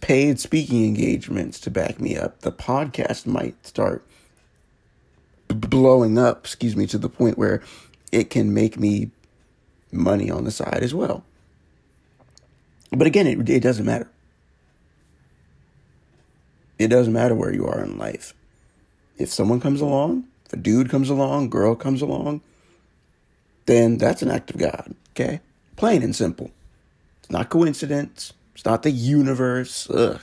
paid 0.00 0.40
speaking 0.40 0.84
engagements 0.84 1.60
to 1.60 1.70
back 1.70 2.00
me 2.00 2.16
up. 2.16 2.40
The 2.40 2.50
podcast 2.50 3.26
might 3.26 3.64
start 3.66 4.04
b- 5.48 5.54
blowing 5.54 6.18
up, 6.18 6.44
excuse 6.44 6.74
me, 6.74 6.86
to 6.88 6.98
the 6.98 7.08
point 7.08 7.38
where 7.38 7.62
it 8.10 8.30
can 8.30 8.52
make 8.52 8.78
me 8.78 9.10
money 9.92 10.30
on 10.30 10.44
the 10.44 10.50
side 10.50 10.80
as 10.82 10.92
well. 10.92 11.24
But 12.90 13.06
again, 13.06 13.26
it, 13.26 13.48
it 13.48 13.60
doesn't 13.60 13.84
matter. 13.84 14.10
It 16.78 16.88
doesn't 16.88 17.12
matter 17.12 17.34
where 17.34 17.54
you 17.54 17.66
are 17.66 17.82
in 17.82 17.96
life 17.96 18.34
if 19.18 19.32
someone 19.32 19.60
comes 19.60 19.80
along, 19.80 20.24
if 20.46 20.52
a 20.52 20.56
dude 20.56 20.90
comes 20.90 21.10
along, 21.10 21.50
girl 21.50 21.74
comes 21.74 22.02
along, 22.02 22.40
then 23.66 23.98
that's 23.98 24.22
an 24.22 24.30
act 24.30 24.50
of 24.50 24.58
God, 24.58 24.94
okay? 25.10 25.40
Plain 25.76 26.02
and 26.02 26.14
simple. 26.14 26.50
It's 27.20 27.30
not 27.30 27.50
coincidence. 27.50 28.32
It's 28.54 28.64
not 28.64 28.82
the 28.82 28.90
universe. 28.90 29.90
Ugh. 29.90 30.20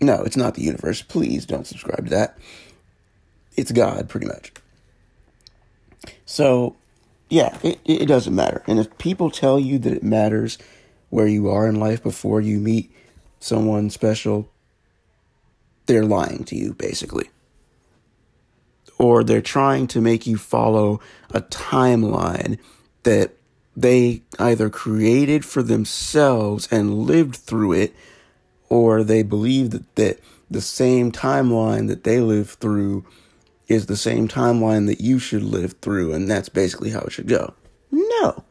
No, 0.00 0.22
it's 0.22 0.36
not 0.36 0.54
the 0.54 0.62
universe. 0.62 1.02
Please 1.02 1.44
don't 1.44 1.66
subscribe 1.66 2.04
to 2.04 2.10
that. 2.10 2.38
It's 3.56 3.72
God, 3.72 4.08
pretty 4.08 4.26
much. 4.26 4.52
So, 6.24 6.76
yeah, 7.28 7.58
it, 7.62 7.80
it 7.84 8.06
doesn't 8.06 8.34
matter. 8.34 8.62
And 8.66 8.78
if 8.78 8.96
people 8.98 9.30
tell 9.30 9.58
you 9.58 9.78
that 9.80 9.92
it 9.92 10.02
matters 10.02 10.56
where 11.10 11.26
you 11.26 11.50
are 11.50 11.68
in 11.68 11.74
life 11.74 12.02
before 12.02 12.40
you 12.40 12.58
meet 12.58 12.94
someone 13.40 13.90
special, 13.90 14.48
they're 15.86 16.04
lying 16.04 16.44
to 16.44 16.56
you, 16.56 16.72
basically 16.72 17.28
or 19.00 19.24
they're 19.24 19.40
trying 19.40 19.86
to 19.86 19.98
make 19.98 20.26
you 20.26 20.36
follow 20.36 21.00
a 21.30 21.40
timeline 21.40 22.58
that 23.02 23.32
they 23.74 24.20
either 24.38 24.68
created 24.68 25.42
for 25.42 25.62
themselves 25.62 26.68
and 26.70 27.06
lived 27.06 27.34
through 27.34 27.72
it, 27.72 27.94
or 28.68 29.02
they 29.02 29.22
believe 29.22 29.70
that, 29.70 29.94
that 29.94 30.20
the 30.50 30.60
same 30.60 31.10
timeline 31.10 31.88
that 31.88 32.04
they 32.04 32.20
live 32.20 32.50
through 32.50 33.02
is 33.68 33.86
the 33.86 33.96
same 33.96 34.28
timeline 34.28 34.86
that 34.86 35.00
you 35.00 35.18
should 35.18 35.44
live 35.44 35.72
through, 35.80 36.12
and 36.12 36.30
that's 36.30 36.50
basically 36.50 36.90
how 36.90 37.00
it 37.00 37.10
should 37.10 37.26
go. 37.26 37.54
No, 37.90 38.44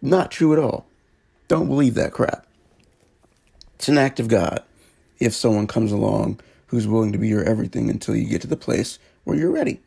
not 0.00 0.30
true 0.30 0.52
at 0.52 0.60
all. 0.60 0.86
Don't 1.48 1.66
believe 1.66 1.94
that 1.94 2.12
crap. 2.12 2.46
It's 3.74 3.88
an 3.88 3.98
act 3.98 4.20
of 4.20 4.28
God 4.28 4.62
if 5.18 5.34
someone 5.34 5.66
comes 5.66 5.90
along 5.90 6.38
who's 6.68 6.86
willing 6.86 7.10
to 7.10 7.18
be 7.18 7.26
your 7.26 7.42
everything 7.42 7.90
until 7.90 8.14
you 8.14 8.28
get 8.28 8.42
to 8.42 8.46
the 8.46 8.56
place 8.56 9.00
where 9.26 9.36
you're 9.36 9.50
ready. 9.50 9.80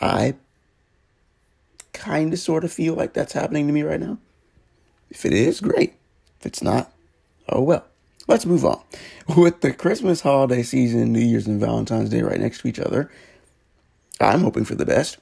I 0.00 0.34
kind 1.92 2.32
of 2.32 2.38
sort 2.38 2.64
of 2.64 2.72
feel 2.72 2.94
like 2.94 3.12
that's 3.12 3.34
happening 3.34 3.66
to 3.66 3.72
me 3.72 3.82
right 3.82 4.00
now. 4.00 4.16
If 5.10 5.26
it 5.26 5.34
is, 5.34 5.60
great. 5.60 5.94
If 6.40 6.46
it's 6.46 6.62
not, 6.62 6.90
oh 7.48 7.62
well. 7.62 7.84
Let's 8.26 8.46
move 8.46 8.64
on. 8.64 8.80
With 9.36 9.60
the 9.60 9.74
Christmas 9.74 10.22
holiday 10.22 10.62
season, 10.62 11.12
New 11.12 11.20
Year's, 11.20 11.46
and 11.46 11.60
Valentine's 11.60 12.08
Day 12.08 12.22
right 12.22 12.40
next 12.40 12.62
to 12.62 12.68
each 12.68 12.80
other, 12.80 13.10
I'm 14.18 14.40
hoping 14.40 14.64
for 14.64 14.74
the 14.74 14.86
best. 14.86 15.18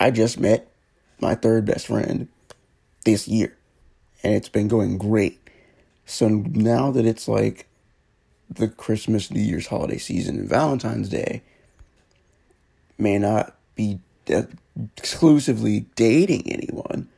I 0.00 0.10
just 0.10 0.40
met 0.40 0.68
my 1.20 1.36
third 1.36 1.64
best 1.64 1.86
friend 1.86 2.26
this 3.04 3.28
year. 3.28 3.56
And 4.24 4.34
it's 4.34 4.48
been 4.48 4.66
going 4.66 4.98
great. 4.98 5.38
So 6.04 6.28
now 6.28 6.90
that 6.90 7.06
it's 7.06 7.28
like 7.28 7.68
the 8.54 8.68
Christmas, 8.68 9.30
New 9.30 9.40
Year's 9.40 9.66
holiday 9.66 9.98
season, 9.98 10.38
and 10.38 10.48
Valentine's 10.48 11.08
Day 11.08 11.42
may 12.98 13.18
not 13.18 13.56
be 13.74 14.00
exclusively 14.96 15.86
dating 15.96 16.50
anyone, 16.50 17.08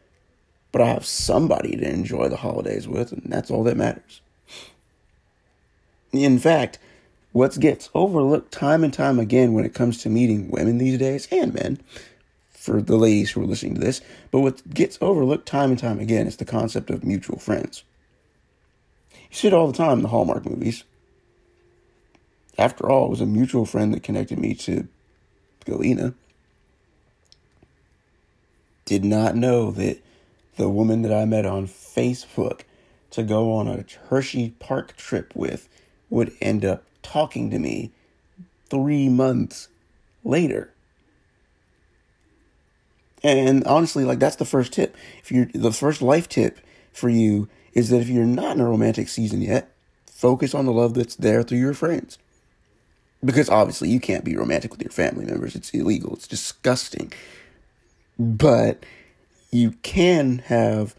but 0.72 0.82
I 0.82 0.86
have 0.86 1.04
somebody 1.04 1.76
to 1.76 1.88
enjoy 1.88 2.28
the 2.28 2.36
holidays 2.36 2.88
with, 2.88 3.12
and 3.12 3.22
that's 3.26 3.50
all 3.50 3.64
that 3.64 3.76
matters. 3.76 4.20
In 6.12 6.38
fact, 6.38 6.78
what 7.32 7.58
gets 7.58 7.90
overlooked 7.94 8.52
time 8.52 8.84
and 8.84 8.94
time 8.94 9.18
again 9.18 9.52
when 9.52 9.64
it 9.64 9.74
comes 9.74 10.02
to 10.02 10.08
meeting 10.08 10.50
women 10.50 10.78
these 10.78 10.98
days 10.98 11.26
and 11.30 11.52
men, 11.52 11.80
for 12.50 12.80
the 12.80 12.96
ladies 12.96 13.32
who 13.32 13.42
are 13.42 13.46
listening 13.46 13.74
to 13.74 13.80
this, 13.80 14.00
but 14.30 14.40
what 14.40 14.72
gets 14.72 14.96
overlooked 15.02 15.46
time 15.46 15.70
and 15.70 15.78
time 15.78 16.00
again 16.00 16.26
is 16.26 16.36
the 16.36 16.44
concept 16.44 16.88
of 16.88 17.04
mutual 17.04 17.38
friends. 17.38 17.84
You 19.12 19.36
see 19.36 19.48
it 19.48 19.54
all 19.54 19.66
the 19.66 19.76
time 19.76 19.98
in 19.98 20.02
the 20.02 20.08
Hallmark 20.08 20.46
movies. 20.46 20.84
After 22.56 22.88
all, 22.88 23.06
it 23.06 23.10
was 23.10 23.20
a 23.20 23.26
mutual 23.26 23.66
friend 23.66 23.92
that 23.92 24.02
connected 24.02 24.38
me 24.38 24.54
to 24.54 24.86
Galena. 25.64 26.14
Did 28.84 29.04
not 29.04 29.34
know 29.34 29.70
that 29.72 29.98
the 30.56 30.68
woman 30.68 31.02
that 31.02 31.12
I 31.12 31.24
met 31.24 31.46
on 31.46 31.66
Facebook 31.66 32.60
to 33.10 33.22
go 33.22 33.52
on 33.52 33.66
a 33.66 33.84
Hershey 34.08 34.50
Park 34.58 34.96
trip 34.96 35.32
with 35.34 35.68
would 36.10 36.32
end 36.40 36.64
up 36.64 36.84
talking 37.02 37.50
to 37.50 37.58
me 37.58 37.92
three 38.68 39.08
months 39.08 39.68
later. 40.22 40.72
And 43.22 43.64
honestly, 43.64 44.04
like 44.04 44.18
that's 44.18 44.36
the 44.36 44.44
first 44.44 44.72
tip. 44.72 44.96
If 45.22 45.32
you're 45.32 45.48
the 45.54 45.72
first 45.72 46.02
life 46.02 46.28
tip 46.28 46.60
for 46.92 47.08
you 47.08 47.48
is 47.72 47.88
that 47.88 48.00
if 48.00 48.08
you're 48.08 48.24
not 48.24 48.56
in 48.56 48.60
a 48.60 48.68
romantic 48.68 49.08
season 49.08 49.40
yet, 49.40 49.72
focus 50.06 50.54
on 50.54 50.66
the 50.66 50.72
love 50.72 50.94
that's 50.94 51.16
there 51.16 51.42
through 51.42 51.58
your 51.58 51.74
friends. 51.74 52.18
Because 53.24 53.48
obviously 53.48 53.88
you 53.88 54.00
can't 54.00 54.24
be 54.24 54.36
romantic 54.36 54.70
with 54.70 54.82
your 54.82 54.90
family 54.90 55.24
members. 55.24 55.54
It's 55.54 55.70
illegal. 55.70 56.14
It's 56.14 56.28
disgusting. 56.28 57.12
But 58.18 58.84
you 59.50 59.72
can 59.82 60.38
have 60.46 60.94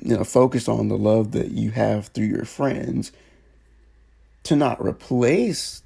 you 0.00 0.16
know 0.16 0.24
focus 0.24 0.68
on 0.68 0.88
the 0.88 0.98
love 0.98 1.32
that 1.32 1.50
you 1.50 1.70
have 1.70 2.08
through 2.08 2.26
your 2.26 2.44
friends 2.44 3.12
to 4.44 4.56
not 4.56 4.84
replace 4.84 5.82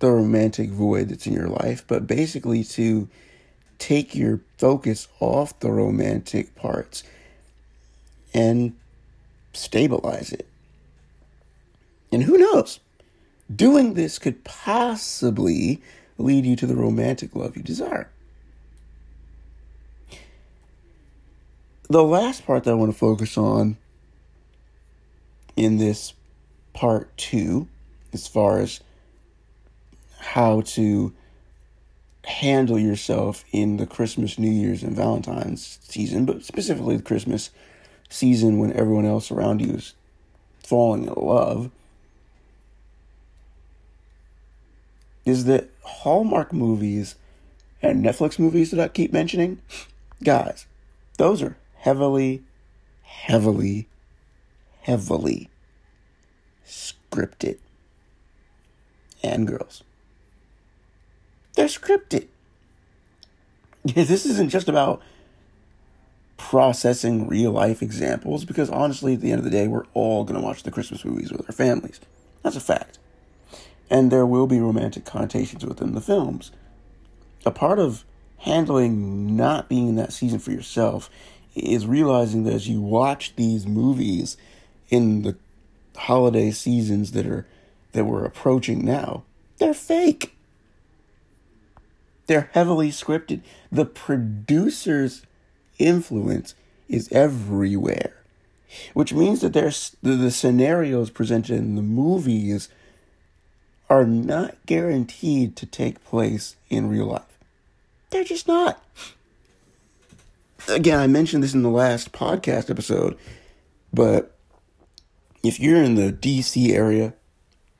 the 0.00 0.10
romantic 0.10 0.70
void 0.70 1.08
that's 1.08 1.26
in 1.26 1.32
your 1.32 1.48
life, 1.48 1.84
but 1.86 2.06
basically 2.06 2.64
to 2.64 3.08
take 3.78 4.14
your 4.14 4.40
focus 4.58 5.08
off 5.20 5.58
the 5.60 5.70
romantic 5.70 6.54
parts 6.54 7.02
and 8.34 8.74
stabilize 9.52 10.32
it. 10.32 10.46
And 12.12 12.22
who 12.22 12.38
knows? 12.38 12.80
Doing 13.54 13.94
this 13.94 14.18
could 14.18 14.44
possibly 14.44 15.82
lead 16.18 16.44
you 16.44 16.56
to 16.56 16.66
the 16.66 16.76
romantic 16.76 17.34
love 17.34 17.56
you 17.56 17.62
desire. 17.62 18.08
The 21.88 22.04
last 22.04 22.46
part 22.46 22.64
that 22.64 22.70
I 22.70 22.74
want 22.74 22.92
to 22.92 22.98
focus 22.98 23.36
on 23.36 23.76
in 25.56 25.78
this 25.78 26.12
part 26.72 27.16
two 27.16 27.66
as 28.12 28.28
far 28.28 28.60
as 28.60 28.80
how 30.18 30.60
to 30.60 31.12
handle 32.24 32.78
yourself 32.78 33.44
in 33.50 33.78
the 33.78 33.86
Christmas, 33.86 34.38
New 34.38 34.50
Year's, 34.50 34.82
and 34.82 34.94
Valentine's 34.94 35.78
season, 35.82 36.26
but 36.26 36.44
specifically 36.44 36.96
the 36.96 37.02
Christmas 37.02 37.50
season 38.08 38.58
when 38.58 38.72
everyone 38.72 39.06
else 39.06 39.30
around 39.30 39.60
you 39.60 39.74
is 39.74 39.94
falling 40.62 41.06
in 41.06 41.14
love, 41.14 41.70
is 45.24 45.44
that 45.44 45.68
Hallmark 45.82 46.52
movies 46.52 47.16
and 47.82 48.04
Netflix 48.04 48.38
movies 48.38 48.70
that 48.70 48.80
I 48.80 48.88
keep 48.88 49.12
mentioning, 49.12 49.60
guys, 50.22 50.66
those 51.18 51.42
are 51.42 51.56
heavily, 51.74 52.42
heavily, 53.02 53.88
heavily 54.82 55.48
scripted. 56.66 57.58
And 59.22 59.46
girls. 59.46 59.82
They're 61.54 61.66
scripted. 61.66 62.28
This 63.82 64.26
isn't 64.26 64.50
just 64.50 64.68
about 64.68 65.00
processing 66.36 67.26
real 67.26 67.52
life 67.52 67.82
examples 67.82 68.44
because 68.44 68.68
honestly, 68.68 69.14
at 69.14 69.20
the 69.20 69.30
end 69.30 69.38
of 69.38 69.44
the 69.44 69.50
day, 69.50 69.68
we're 69.68 69.86
all 69.94 70.24
going 70.24 70.38
to 70.38 70.44
watch 70.44 70.62
the 70.62 70.70
Christmas 70.70 71.04
movies 71.04 71.32
with 71.32 71.48
our 71.48 71.52
families. 71.52 72.00
That's 72.42 72.56
a 72.56 72.60
fact. 72.60 72.98
And 73.90 74.10
there 74.10 74.24
will 74.24 74.46
be 74.46 74.60
romantic 74.60 75.04
connotations 75.04 75.64
within 75.64 75.94
the 75.94 76.00
films. 76.00 76.52
A 77.44 77.50
part 77.50 77.78
of 77.78 78.04
handling 78.38 79.36
not 79.36 79.68
being 79.68 79.88
in 79.88 79.96
that 79.96 80.12
season 80.12 80.38
for 80.38 80.52
yourself 80.52 81.10
is 81.54 81.86
realizing 81.86 82.44
that 82.44 82.54
as 82.54 82.68
you 82.68 82.80
watch 82.80 83.34
these 83.36 83.66
movies 83.66 84.36
in 84.88 85.22
the 85.22 85.36
holiday 85.96 86.50
seasons 86.50 87.12
that 87.12 87.26
are 87.26 87.46
that 87.92 88.04
we're 88.04 88.24
approaching 88.24 88.84
now, 88.84 89.24
they're 89.58 89.74
fake. 89.74 90.36
They're 92.26 92.50
heavily 92.52 92.90
scripted. 92.90 93.40
The 93.72 93.84
producer's 93.84 95.22
influence 95.78 96.54
is 96.88 97.10
everywhere, 97.10 98.14
which 98.94 99.12
means 99.12 99.40
that 99.40 99.52
there's 99.52 99.96
the, 100.02 100.12
the 100.12 100.30
scenarios 100.30 101.10
presented 101.10 101.56
in 101.56 101.74
the 101.74 101.82
movies 101.82 102.68
are 103.90 104.06
not 104.06 104.54
guaranteed 104.66 105.56
to 105.56 105.66
take 105.66 106.02
place 106.04 106.56
in 106.70 106.88
real 106.88 107.06
life. 107.06 107.38
They're 108.10 108.24
just 108.24 108.46
not. 108.46 108.82
Again, 110.68 111.00
I 111.00 111.08
mentioned 111.08 111.42
this 111.42 111.54
in 111.54 111.62
the 111.62 111.70
last 111.70 112.12
podcast 112.12 112.70
episode, 112.70 113.18
but 113.92 114.36
if 115.42 115.58
you're 115.58 115.82
in 115.82 115.96
the 115.96 116.12
DC 116.12 116.70
area, 116.70 117.14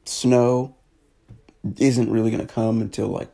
snow 0.05 0.75
isn't 1.79 2.11
really 2.11 2.31
going 2.31 2.47
to 2.47 2.53
come 2.53 2.81
until 2.81 3.09
like 3.09 3.29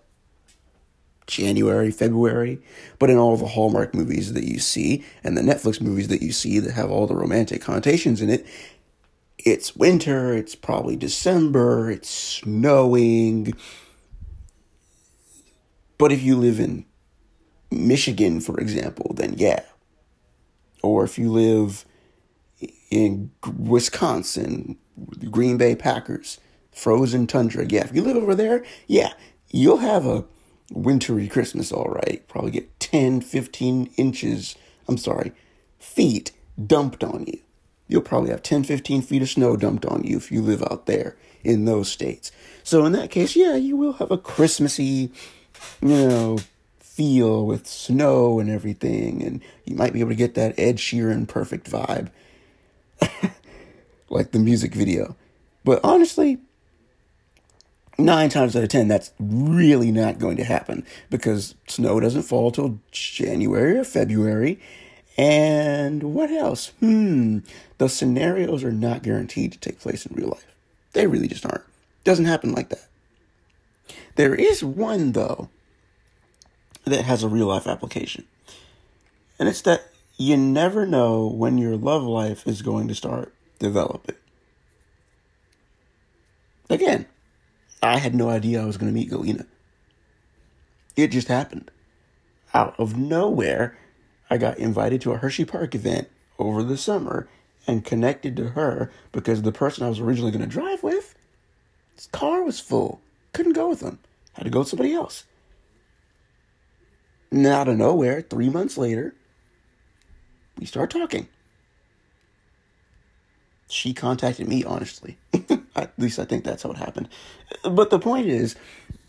January, 1.26 1.90
February. 1.90 2.60
But 2.98 3.08
in 3.08 3.16
all 3.16 3.36
the 3.36 3.46
Hallmark 3.46 3.94
movies 3.94 4.32
that 4.34 4.44
you 4.44 4.58
see 4.58 5.04
and 5.24 5.36
the 5.36 5.42
Netflix 5.42 5.80
movies 5.80 6.08
that 6.08 6.22
you 6.22 6.32
see 6.32 6.58
that 6.58 6.72
have 6.72 6.90
all 6.90 7.06
the 7.06 7.16
romantic 7.16 7.62
connotations 7.62 8.20
in 8.20 8.30
it, 8.30 8.46
it's 9.46 9.76
winter, 9.76 10.34
it's 10.34 10.56
probably 10.56 10.96
December, 10.96 11.88
it's 11.88 12.10
snowing. 12.10 13.54
But 15.98 16.10
if 16.10 16.20
you 16.20 16.36
live 16.36 16.58
in 16.58 16.84
Michigan, 17.70 18.40
for 18.40 18.58
example, 18.58 19.12
then 19.14 19.34
yeah. 19.38 19.62
Or 20.82 21.04
if 21.04 21.16
you 21.16 21.30
live 21.30 21.84
in 22.90 23.30
Wisconsin, 23.56 24.78
Green 25.30 25.56
Bay 25.56 25.76
Packers, 25.76 26.40
frozen 26.72 27.28
tundra. 27.28 27.66
Yeah, 27.68 27.84
if 27.84 27.94
you 27.94 28.02
live 28.02 28.16
over 28.16 28.34
there, 28.34 28.64
yeah, 28.88 29.12
you'll 29.50 29.78
have 29.78 30.06
a 30.06 30.24
wintry 30.72 31.28
Christmas, 31.28 31.70
all 31.70 31.88
right. 32.04 32.26
Probably 32.26 32.50
get 32.50 32.80
10, 32.80 33.20
15 33.20 33.92
inches, 33.96 34.56
I'm 34.88 34.98
sorry, 34.98 35.32
feet 35.78 36.32
dumped 36.66 37.04
on 37.04 37.26
you. 37.28 37.38
You'll 37.88 38.02
probably 38.02 38.30
have 38.30 38.42
10, 38.42 38.64
15 38.64 39.02
feet 39.02 39.22
of 39.22 39.28
snow 39.28 39.56
dumped 39.56 39.86
on 39.86 40.02
you 40.04 40.16
if 40.16 40.32
you 40.32 40.42
live 40.42 40.62
out 40.62 40.86
there 40.86 41.16
in 41.44 41.64
those 41.64 41.90
states. 41.90 42.32
So 42.62 42.84
in 42.84 42.92
that 42.92 43.10
case, 43.10 43.36
yeah, 43.36 43.54
you 43.54 43.76
will 43.76 43.94
have 43.94 44.10
a 44.10 44.18
Christmassy, 44.18 45.12
you 45.80 45.88
know, 45.88 46.38
feel 46.80 47.46
with 47.46 47.66
snow 47.66 48.40
and 48.40 48.50
everything, 48.50 49.22
and 49.22 49.42
you 49.64 49.76
might 49.76 49.92
be 49.92 50.00
able 50.00 50.10
to 50.10 50.16
get 50.16 50.34
that 50.34 50.58
Ed 50.58 50.78
Sheeran 50.78 51.28
perfect 51.28 51.70
vibe 51.70 52.10
like 54.08 54.32
the 54.32 54.38
music 54.38 54.74
video. 54.74 55.14
But 55.62 55.80
honestly, 55.84 56.38
nine 57.98 58.30
times 58.30 58.56
out 58.56 58.62
of 58.62 58.68
ten, 58.68 58.88
that's 58.88 59.12
really 59.20 59.92
not 59.92 60.18
going 60.18 60.36
to 60.38 60.44
happen 60.44 60.84
because 61.10 61.54
snow 61.66 62.00
doesn't 62.00 62.22
fall 62.22 62.50
till 62.50 62.80
January 62.90 63.78
or 63.78 63.84
February. 63.84 64.58
And 65.18 66.02
what 66.02 66.30
else? 66.30 66.72
Hmm, 66.80 67.38
the 67.78 67.88
scenarios 67.88 68.62
are 68.64 68.72
not 68.72 69.02
guaranteed 69.02 69.52
to 69.52 69.58
take 69.58 69.80
place 69.80 70.04
in 70.06 70.14
real 70.14 70.28
life. 70.28 70.46
They 70.92 71.06
really 71.06 71.28
just 71.28 71.46
aren't. 71.46 71.64
Doesn't 72.04 72.26
happen 72.26 72.52
like 72.52 72.68
that. 72.68 72.86
There 74.16 74.34
is 74.34 74.62
one, 74.62 75.12
though, 75.12 75.48
that 76.84 77.04
has 77.04 77.22
a 77.22 77.28
real 77.28 77.46
life 77.46 77.66
application. 77.66 78.24
And 79.38 79.48
it's 79.48 79.62
that 79.62 79.88
you 80.16 80.36
never 80.36 80.86
know 80.86 81.26
when 81.26 81.58
your 81.58 81.76
love 81.76 82.02
life 82.02 82.46
is 82.46 82.62
going 82.62 82.88
to 82.88 82.94
start 82.94 83.34
developing. 83.58 84.16
Again, 86.70 87.06
I 87.82 87.98
had 87.98 88.14
no 88.14 88.28
idea 88.30 88.62
I 88.62 88.66
was 88.66 88.76
going 88.76 88.90
to 88.92 88.94
meet 88.98 89.10
Galena. 89.10 89.46
It 90.96 91.08
just 91.08 91.28
happened. 91.28 91.70
out 92.54 92.74
of 92.78 92.96
nowhere, 92.96 93.76
I 94.28 94.38
got 94.38 94.58
invited 94.58 95.00
to 95.02 95.12
a 95.12 95.18
Hershey 95.18 95.44
Park 95.44 95.74
event 95.74 96.08
over 96.38 96.62
the 96.62 96.76
summer 96.76 97.28
and 97.66 97.84
connected 97.84 98.36
to 98.36 98.50
her 98.50 98.90
because 99.12 99.42
the 99.42 99.52
person 99.52 99.84
I 99.84 99.88
was 99.88 100.00
originally 100.00 100.32
going 100.32 100.44
to 100.44 100.48
drive 100.48 100.82
with, 100.82 101.14
his 101.94 102.06
car 102.06 102.42
was 102.42 102.60
full. 102.60 103.00
Couldn't 103.32 103.52
go 103.52 103.68
with 103.68 103.80
him. 103.80 103.98
Had 104.34 104.44
to 104.44 104.50
go 104.50 104.60
with 104.60 104.68
somebody 104.68 104.92
else. 104.92 105.24
And 107.30 107.46
out 107.46 107.68
of 107.68 107.76
nowhere, 107.76 108.22
three 108.22 108.48
months 108.48 108.78
later, 108.78 109.14
we 110.58 110.66
start 110.66 110.90
talking. 110.90 111.28
She 113.68 113.92
contacted 113.94 114.48
me, 114.48 114.64
honestly. 114.64 115.18
At 115.76 115.92
least 115.98 116.18
I 116.18 116.24
think 116.24 116.44
that's 116.44 116.62
how 116.62 116.70
it 116.70 116.76
happened. 116.76 117.08
But 117.62 117.90
the 117.90 117.98
point 117.98 118.26
is, 118.26 118.56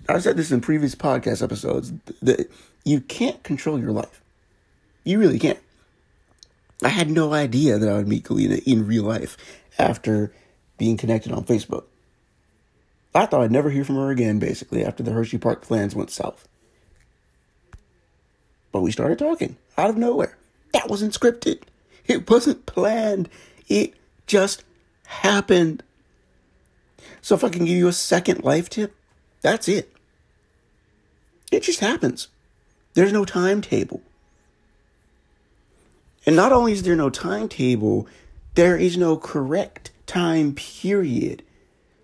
I've 0.09 0.23
said 0.23 0.37
this 0.37 0.51
in 0.51 0.61
previous 0.61 0.95
podcast 0.95 1.43
episodes 1.43 1.93
that 2.21 2.49
you 2.83 3.01
can't 3.01 3.43
control 3.43 3.79
your 3.79 3.91
life. 3.91 4.21
You 5.07 5.19
really 5.19 5.39
can't. 5.39 5.59
I 6.83 6.89
had 6.89 7.09
no 7.09 7.31
idea 7.31 7.77
that 7.77 7.87
I 7.87 7.93
would 7.93 8.09
meet 8.09 8.25
Kalina 8.25 8.61
in 8.65 8.85
real 8.85 9.05
life 9.05 9.37
after 9.79 10.33
being 10.77 10.97
connected 10.97 11.31
on 11.31 11.45
Facebook. 11.45 11.85
I 13.15 13.25
thought 13.25 13.39
I'd 13.39 13.51
never 13.51 13.69
hear 13.69 13.85
from 13.85 13.95
her 13.95 14.11
again, 14.11 14.37
basically, 14.37 14.83
after 14.83 15.03
the 15.03 15.11
Hershey 15.13 15.37
Park 15.37 15.61
plans 15.61 15.95
went 15.95 16.11
south. 16.11 16.45
But 18.73 18.81
we 18.81 18.91
started 18.91 19.17
talking 19.17 19.55
out 19.77 19.89
of 19.89 19.95
nowhere. 19.95 20.37
That 20.73 20.89
wasn't 20.89 21.17
scripted. 21.17 21.61
It 22.05 22.29
wasn't 22.29 22.65
planned. 22.65 23.29
It 23.69 23.93
just 24.25 24.65
happened. 25.05 25.83
So 27.21 27.33
if 27.33 27.45
I 27.45 27.49
can 27.49 27.63
give 27.63 27.77
you 27.77 27.87
a 27.87 27.93
second 27.93 28.43
life 28.43 28.69
tip, 28.69 28.93
that's 29.39 29.69
it. 29.69 29.89
It 31.49 31.63
just 31.63 31.79
happens. 31.79 32.27
There's 32.93 33.13
no 33.13 33.23
timetable. 33.23 34.01
And 36.27 36.35
not 36.35 36.51
only 36.51 36.73
is 36.73 36.83
there 36.83 36.97
no 36.97 37.09
timetable, 37.09 38.05
there 38.55 38.75
is 38.75 38.97
no 38.97 39.15
correct 39.15 39.91
time 40.05 40.53
period. 40.53 41.41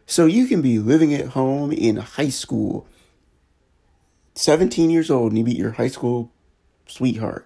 So 0.06 0.26
you 0.26 0.48
can 0.48 0.62
be 0.62 0.80
living 0.80 1.14
at 1.14 1.30
home 1.30 1.74
in 1.74 1.98
high 1.98 2.30
school, 2.30 2.88
17 4.36 4.90
years 4.90 5.12
old, 5.12 5.34
and 5.34 5.38
you 5.38 5.44
meet 5.44 5.58
your 5.58 5.72
high 5.72 5.90
school 5.90 6.32
sweetheart. 6.88 7.46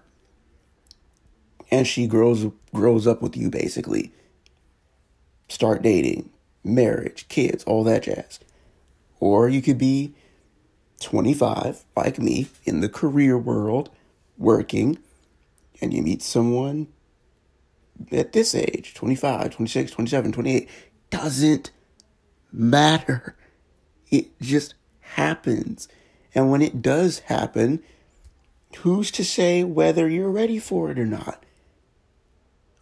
And 1.68 1.84
she 1.84 2.06
grows 2.06 2.46
grows 2.72 3.08
up 3.08 3.22
with 3.22 3.36
you 3.36 3.50
basically. 3.50 4.12
Start 5.48 5.82
dating, 5.82 6.30
marriage, 6.62 7.26
kids, 7.28 7.64
all 7.64 7.82
that 7.84 8.04
jazz. 8.04 8.38
Or 9.18 9.48
you 9.48 9.60
could 9.60 9.78
be 9.78 10.14
25, 11.00 11.84
like 11.96 12.20
me, 12.20 12.46
in 12.64 12.80
the 12.80 12.88
career 12.88 13.36
world, 13.36 13.90
working, 14.36 14.98
and 15.80 15.92
you 15.92 16.02
meet 16.02 16.22
someone 16.22 16.88
at 18.12 18.32
this 18.32 18.54
age 18.54 18.94
25, 18.94 19.50
26, 19.50 19.90
27, 19.92 20.32
28. 20.32 20.68
Doesn't 21.10 21.70
matter. 22.52 23.36
It 24.10 24.38
just 24.40 24.74
happens. 25.00 25.88
And 26.34 26.50
when 26.50 26.62
it 26.62 26.82
does 26.82 27.20
happen, 27.20 27.82
who's 28.78 29.10
to 29.12 29.24
say 29.24 29.64
whether 29.64 30.08
you're 30.08 30.30
ready 30.30 30.58
for 30.58 30.90
it 30.90 30.98
or 30.98 31.06
not? 31.06 31.44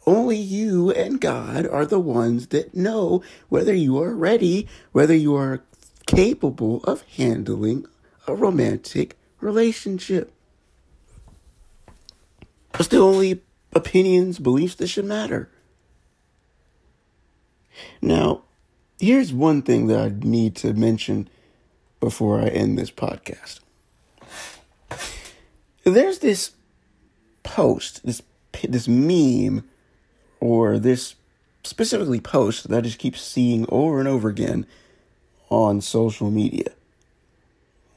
Only 0.06 0.36
you 0.36 0.92
and 0.92 1.20
God 1.20 1.66
are 1.66 1.84
the 1.84 1.98
ones 1.98 2.48
that 2.48 2.74
know 2.74 3.22
whether 3.48 3.74
you 3.74 4.00
are 4.00 4.14
ready, 4.14 4.68
whether 4.92 5.14
you 5.14 5.34
are 5.34 5.64
capable 6.06 6.82
of 6.84 7.02
handling 7.16 7.86
a 8.28 8.34
romantic 8.34 9.16
relationship. 9.40 10.32
It's 12.78 12.88
the 12.88 12.98
only 12.98 13.40
opinions, 13.74 14.38
beliefs 14.38 14.74
that 14.76 14.88
should 14.88 15.06
matter. 15.06 15.48
Now, 18.02 18.42
here's 18.98 19.32
one 19.32 19.62
thing 19.62 19.86
that 19.86 19.98
I 19.98 20.08
need 20.08 20.56
to 20.56 20.74
mention 20.74 21.28
before 22.00 22.40
I 22.40 22.48
end 22.48 22.78
this 22.78 22.90
podcast. 22.90 23.60
There's 25.84 26.18
this 26.18 26.52
post, 27.42 28.04
this 28.04 28.22
this 28.62 28.88
meme, 28.88 29.68
or 30.40 30.78
this 30.78 31.14
specifically 31.62 32.20
post 32.20 32.68
that 32.68 32.76
I 32.76 32.80
just 32.80 32.98
keep 32.98 33.16
seeing 33.16 33.66
over 33.68 33.98
and 33.98 34.08
over 34.08 34.28
again 34.28 34.66
on 35.48 35.80
social 35.80 36.30
media. 36.30 36.72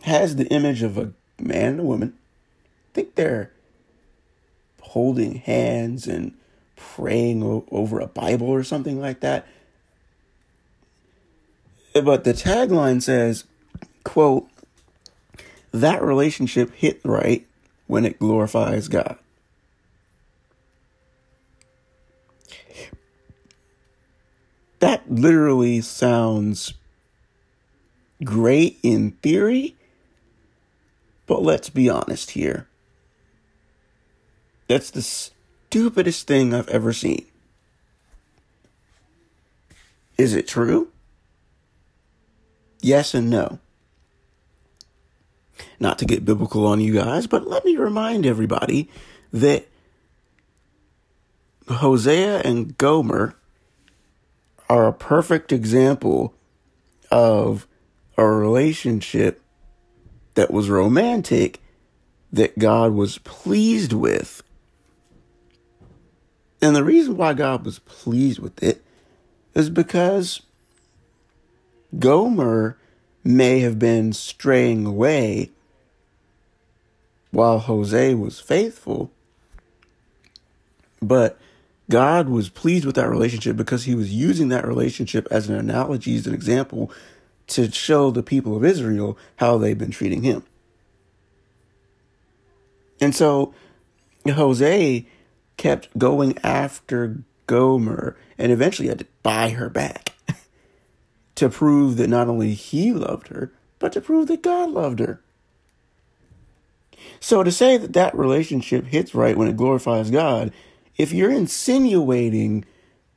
Has 0.03 0.35
the 0.35 0.47
image 0.47 0.83
of 0.83 0.97
a 0.97 1.11
man 1.39 1.71
and 1.71 1.79
a 1.81 1.83
woman. 1.83 2.13
I 2.15 2.93
think 2.93 3.15
they're 3.15 3.51
holding 4.81 5.35
hands 5.35 6.07
and 6.07 6.33
praying 6.75 7.43
o- 7.43 7.65
over 7.71 7.99
a 7.99 8.07
Bible 8.07 8.47
or 8.47 8.63
something 8.63 8.99
like 8.99 9.19
that. 9.21 9.47
But 11.93 12.23
the 12.23 12.33
tagline 12.33 13.01
says, 13.01 13.45
quote, 14.03 14.47
that 15.71 16.01
relationship 16.01 16.73
hit 16.73 17.01
right 17.03 17.45
when 17.87 18.05
it 18.05 18.19
glorifies 18.19 18.87
God. 18.87 19.17
That 24.79 25.11
literally 25.11 25.81
sounds 25.81 26.73
great 28.23 28.79
in 28.81 29.11
theory, 29.11 29.75
but 31.27 31.43
let's 31.43 31.69
be 31.69 31.89
honest 31.89 32.31
here. 32.31 32.68
That's 34.69 34.91
the 34.91 35.01
stupidest 35.01 36.27
thing 36.27 36.53
I've 36.53 36.69
ever 36.69 36.93
seen. 36.93 37.25
Is 40.15 40.35
it 40.35 40.47
true? 40.47 40.89
Yes 42.79 43.15
and 43.15 43.31
no. 43.31 43.57
Not 45.79 45.97
to 45.99 46.05
get 46.05 46.23
biblical 46.23 46.67
on 46.67 46.79
you 46.81 46.93
guys, 46.93 47.25
but 47.25 47.47
let 47.47 47.65
me 47.65 47.77
remind 47.77 48.27
everybody 48.27 48.89
that 49.33 49.67
Hosea 51.67 52.41
and 52.41 52.77
Gomer 52.77 53.35
are 54.69 54.87
a 54.87 54.93
perfect 54.93 55.51
example 55.51 56.35
of 57.09 57.65
a 58.17 58.25
relationship 58.25 59.41
that 60.35 60.51
was 60.51 60.69
romantic 60.69 61.59
that 62.31 62.59
God 62.59 62.93
was 62.93 63.17
pleased 63.19 63.93
with 63.93 64.43
and 66.61 66.75
the 66.75 66.83
reason 66.83 67.17
why 67.17 67.33
God 67.33 67.65
was 67.65 67.79
pleased 67.79 68.39
with 68.39 68.61
it 68.61 68.83
is 69.53 69.69
because 69.69 70.41
Gomer 71.97 72.77
may 73.23 73.59
have 73.59 73.79
been 73.79 74.13
straying 74.13 74.85
away 74.85 75.51
while 77.31 77.59
Hosea 77.59 78.17
was 78.17 78.39
faithful, 78.39 79.11
but 81.01 81.37
God 81.89 82.29
was 82.29 82.49
pleased 82.49 82.85
with 82.85 82.95
that 82.95 83.09
relationship 83.09 83.55
because 83.55 83.85
he 83.85 83.95
was 83.95 84.13
using 84.13 84.49
that 84.49 84.67
relationship 84.67 85.27
as 85.31 85.49
an 85.49 85.55
analogy, 85.55 86.15
as 86.15 86.27
an 86.27 86.33
example 86.33 86.91
to 87.47 87.71
show 87.71 88.11
the 88.11 88.23
people 88.23 88.55
of 88.55 88.63
Israel 88.63 89.17
how 89.37 89.57
they've 89.57 89.77
been 89.77 89.91
treating 89.91 90.23
him. 90.23 90.43
And 93.01 93.15
so 93.15 93.53
Hosea 94.27 95.05
kept 95.59 95.95
going 95.99 96.37
after 96.41 97.17
Gomer 97.45 98.15
and 98.37 98.51
eventually 98.51 98.87
had 98.87 98.99
to 98.99 99.07
buy 99.21 99.49
her 99.49 99.69
back 99.69 100.13
to 101.35 101.49
prove 101.49 101.97
that 101.97 102.09
not 102.09 102.29
only 102.29 102.53
he 102.53 102.93
loved 102.93 103.27
her, 103.27 103.51
but 103.77 103.91
to 103.93 104.01
prove 104.01 104.27
that 104.29 104.41
God 104.41 104.71
loved 104.71 104.99
her. 104.99 105.21
So 107.19 107.43
to 107.43 107.51
say 107.51 107.75
that 107.77 107.93
that 107.93 108.15
relationship 108.15 108.85
hits 108.85 109.13
right 109.13 109.37
when 109.37 109.49
it 109.49 109.57
glorifies 109.57 110.09
God, 110.09 110.53
if 110.97 111.11
you're 111.11 111.31
insinuating 111.31 112.63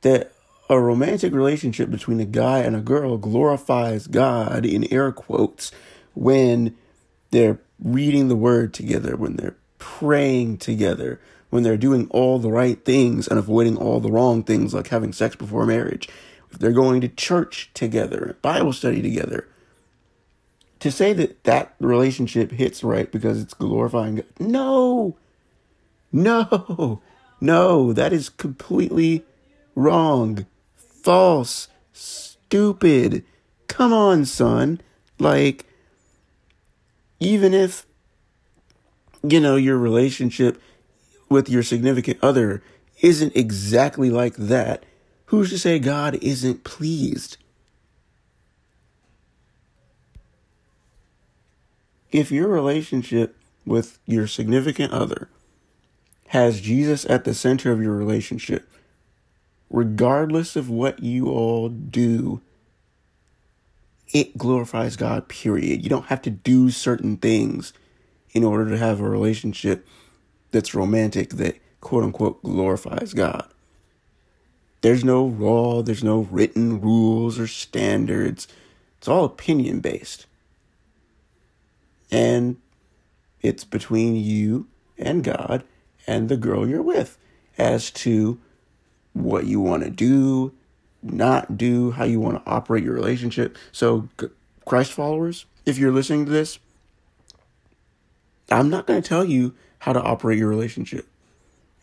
that 0.01 0.33
a 0.69 0.79
romantic 0.79 1.33
relationship 1.33 1.89
between 1.89 2.19
a 2.19 2.25
guy 2.25 2.59
and 2.59 2.75
a 2.75 2.81
girl 2.81 3.17
glorifies 3.17 4.07
God 4.07 4.65
in 4.65 4.91
air 4.91 5.13
quotes 5.13 5.71
when 6.13 6.75
they're 7.31 7.59
reading 7.81 8.27
the 8.27 8.35
word 8.35 8.73
together, 8.73 9.15
when 9.15 9.37
they're 9.37 9.55
praying 9.77 10.57
together, 10.57 11.21
when 11.53 11.61
they're 11.61 11.77
doing 11.77 12.07
all 12.09 12.39
the 12.39 12.51
right 12.51 12.83
things 12.83 13.27
and 13.27 13.37
avoiding 13.37 13.77
all 13.77 13.99
the 13.99 14.11
wrong 14.11 14.41
things 14.41 14.73
like 14.73 14.87
having 14.87 15.13
sex 15.13 15.35
before 15.35 15.67
marriage, 15.67 16.09
if 16.51 16.57
they're 16.57 16.71
going 16.71 16.99
to 16.99 17.07
church 17.07 17.69
together, 17.75 18.35
Bible 18.41 18.73
study 18.73 19.03
together, 19.03 19.47
to 20.79 20.91
say 20.91 21.13
that 21.13 21.43
that 21.43 21.75
relationship 21.79 22.49
hits 22.49 22.83
right 22.83 23.11
because 23.11 23.39
it's 23.39 23.53
glorifying 23.53 24.15
God, 24.15 24.25
no, 24.39 25.15
no, 26.11 27.03
no, 27.39 27.93
that 27.93 28.11
is 28.11 28.29
completely 28.29 29.23
wrong, 29.75 30.47
false, 30.75 31.67
stupid. 31.91 33.23
Come 33.67 33.93
on, 33.93 34.25
son. 34.25 34.81
Like, 35.19 35.67
even 37.19 37.53
if 37.53 37.85
you 39.21 39.39
know, 39.39 39.55
your 39.55 39.77
relationship 39.77 40.59
with 41.33 41.49
your 41.49 41.63
significant 41.63 42.19
other 42.21 42.63
isn't 43.01 43.35
exactly 43.35 44.11
like 44.11 44.35
that, 44.35 44.85
who's 45.25 45.49
to 45.49 45.57
say 45.57 45.79
God 45.79 46.15
isn't 46.21 46.63
pleased? 46.63 47.37
If 52.11 52.31
your 52.31 52.47
relationship 52.47 53.35
with 53.65 53.97
your 54.05 54.27
significant 54.27 54.93
other 54.93 55.27
has 56.27 56.61
Jesus 56.61 57.03
at 57.09 57.23
the 57.23 57.33
center 57.33 57.71
of 57.71 57.81
your 57.81 57.95
relationship, 57.95 58.69
regardless 59.71 60.55
of 60.55 60.69
what 60.69 61.01
you 61.01 61.29
all 61.29 61.67
do, 61.67 62.41
it 64.13 64.37
glorifies 64.37 64.95
God, 64.95 65.27
period. 65.27 65.83
You 65.83 65.89
don't 65.89 66.05
have 66.05 66.21
to 66.21 66.29
do 66.29 66.69
certain 66.69 67.17
things 67.17 67.73
in 68.33 68.43
order 68.43 68.69
to 68.69 68.77
have 68.77 68.99
a 68.99 69.09
relationship 69.09 69.87
that's 70.53 70.73
romantic 70.73 71.31
that 71.31 71.57
quote 71.81 72.05
unquote 72.05 72.41
glorifies 72.43 73.13
God. 73.13 73.45
There's 74.81 75.03
no 75.03 75.23
law, 75.23 75.81
there's 75.81 76.03
no 76.03 76.27
written 76.31 76.79
rules 76.79 77.39
or 77.39 77.47
standards. 77.47 78.47
It's 78.97 79.07
all 79.07 79.25
opinion 79.25 79.79
based. 79.79 80.25
And 82.11 82.57
it's 83.41 83.63
between 83.63 84.15
you 84.15 84.67
and 84.97 85.23
God 85.23 85.63
and 86.05 86.29
the 86.29 86.37
girl 86.37 86.67
you're 86.67 86.81
with 86.81 87.17
as 87.57 87.91
to 87.91 88.39
what 89.13 89.45
you 89.45 89.59
want 89.59 89.83
to 89.83 89.89
do, 89.89 90.53
not 91.01 91.57
do, 91.57 91.91
how 91.91 92.03
you 92.03 92.19
want 92.19 92.43
to 92.43 92.51
operate 92.51 92.83
your 92.83 92.93
relationship. 92.93 93.57
So, 93.71 94.09
Christ 94.65 94.91
followers, 94.91 95.45
if 95.65 95.77
you're 95.77 95.91
listening 95.91 96.25
to 96.25 96.31
this, 96.31 96.59
I'm 98.49 98.69
not 98.69 98.87
going 98.87 99.01
to 99.01 99.07
tell 99.07 99.25
you 99.25 99.53
how 99.83 99.93
to 99.93 100.01
operate 100.01 100.37
your 100.37 100.49
relationship. 100.49 101.07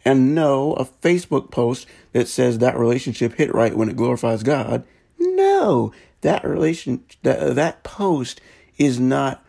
And 0.04 0.34
no, 0.34 0.72
a 0.74 0.84
Facebook 0.84 1.50
post 1.50 1.86
that 2.12 2.28
says 2.28 2.58
that 2.58 2.78
relationship 2.78 3.34
hit 3.34 3.54
right 3.54 3.76
when 3.76 3.88
it 3.88 3.96
glorifies 3.96 4.42
God. 4.42 4.84
No, 5.18 5.92
that 6.22 6.44
relation 6.44 7.04
that 7.22 7.54
that 7.54 7.82
post 7.82 8.40
is 8.78 8.98
not 8.98 9.44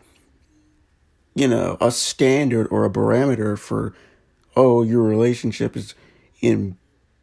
you 1.34 1.48
know, 1.48 1.76
a 1.80 1.90
standard 1.90 2.68
or 2.70 2.84
a 2.84 2.90
barometer 2.90 3.56
for 3.56 3.94
oh, 4.54 4.82
your 4.82 5.02
relationship 5.02 5.76
is 5.76 5.94
in 6.40 6.76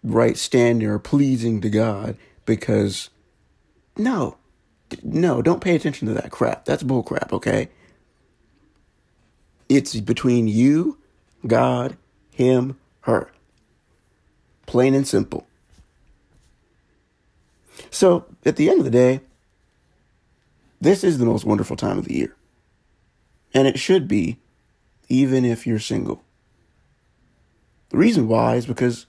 right 0.03 0.37
standing 0.37 0.87
or 0.87 0.97
pleasing 0.97 1.61
to 1.61 1.69
God 1.69 2.17
because 2.45 3.09
no. 3.97 4.37
No, 5.03 5.43
don't 5.43 5.61
pay 5.61 5.75
attention 5.75 6.07
to 6.07 6.15
that 6.15 6.31
crap. 6.31 6.65
That's 6.65 6.81
bull 6.81 7.03
crap, 7.03 7.31
okay? 7.31 7.69
It's 9.67 9.95
between 9.99 10.47
you, 10.47 10.97
God, 11.45 11.97
him, 12.31 12.77
her. 13.01 13.29
Plain 14.65 14.93
and 14.93 15.07
simple. 15.07 15.47
So, 17.91 18.25
at 18.45 18.55
the 18.55 18.69
end 18.69 18.79
of 18.79 18.85
the 18.85 18.91
day, 18.91 19.21
this 20.81 21.03
is 21.03 21.17
the 21.17 21.25
most 21.25 21.45
wonderful 21.45 21.75
time 21.75 21.97
of 21.97 22.05
the 22.05 22.15
year. 22.15 22.35
And 23.53 23.67
it 23.67 23.79
should 23.79 24.07
be, 24.07 24.37
even 25.07 25.43
if 25.43 25.65
you're 25.65 25.79
single. 25.79 26.23
The 27.89 27.97
reason 27.97 28.27
why 28.27 28.55
is 28.55 28.65
because 28.65 29.07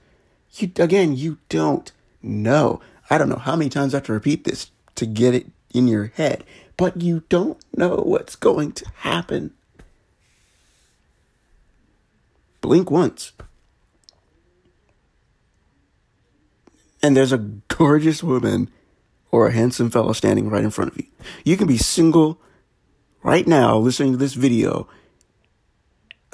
you, 0.54 0.70
again, 0.78 1.16
you 1.16 1.38
don't 1.48 1.92
know. 2.22 2.80
I 3.10 3.18
don't 3.18 3.28
know 3.28 3.36
how 3.36 3.56
many 3.56 3.70
times 3.70 3.92
I 3.92 3.98
have 3.98 4.06
to 4.06 4.12
repeat 4.12 4.44
this 4.44 4.70
to 4.96 5.06
get 5.06 5.34
it 5.34 5.46
in 5.72 5.86
your 5.88 6.12
head, 6.14 6.44
but 6.76 7.00
you 7.00 7.24
don't 7.28 7.58
know 7.76 7.96
what's 7.96 8.36
going 8.36 8.72
to 8.72 8.88
happen. 8.96 9.52
Blink 12.60 12.90
once. 12.90 13.32
And 17.02 17.16
there's 17.16 17.32
a 17.32 17.38
gorgeous 17.38 18.22
woman 18.22 18.70
or 19.30 19.46
a 19.46 19.52
handsome 19.52 19.90
fellow 19.90 20.12
standing 20.12 20.50
right 20.50 20.64
in 20.64 20.70
front 20.70 20.92
of 20.92 20.98
you. 20.98 21.06
You 21.44 21.56
can 21.56 21.66
be 21.66 21.78
single 21.78 22.40
right 23.22 23.46
now 23.46 23.78
listening 23.78 24.12
to 24.12 24.18
this 24.18 24.34
video, 24.34 24.88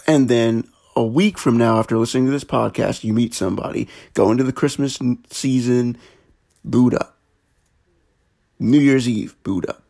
and 0.07 0.29
then 0.29 0.69
a 0.95 1.05
week 1.05 1.37
from 1.37 1.59
now, 1.59 1.79
after 1.79 1.99
listening 1.99 2.25
to 2.25 2.33
this 2.33 2.45
podcast, 2.45 3.05
you 3.05 3.13
meet 3.13 3.35
somebody, 3.35 3.87
go 4.15 4.31
into 4.31 4.45
the 4.45 4.53
Christmas 4.53 4.99
season, 5.31 5.99
boot 6.65 6.95
up. 6.95 7.19
New 8.59 8.81
Year's 8.81 9.07
Eve, 9.07 9.37
boot 9.43 9.69
up. 9.69 9.83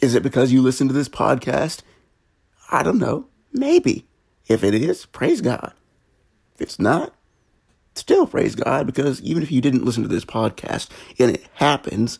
Is 0.00 0.14
it 0.14 0.22
because 0.22 0.52
you 0.52 0.62
listen 0.62 0.86
to 0.86 0.94
this 0.94 1.08
podcast? 1.08 1.80
I 2.70 2.84
don't 2.84 2.98
know. 2.98 3.26
Maybe. 3.52 4.06
If 4.48 4.64
it 4.64 4.74
is, 4.74 5.06
praise 5.06 5.40
God. 5.40 5.72
If 6.54 6.62
it's 6.62 6.78
not, 6.78 7.14
still 7.94 8.26
praise 8.26 8.54
God 8.54 8.86
because 8.86 9.20
even 9.22 9.42
if 9.42 9.52
you 9.52 9.60
didn't 9.60 9.84
listen 9.84 10.02
to 10.02 10.08
this 10.08 10.24
podcast 10.24 10.88
and 11.18 11.30
it 11.30 11.46
happens, 11.54 12.18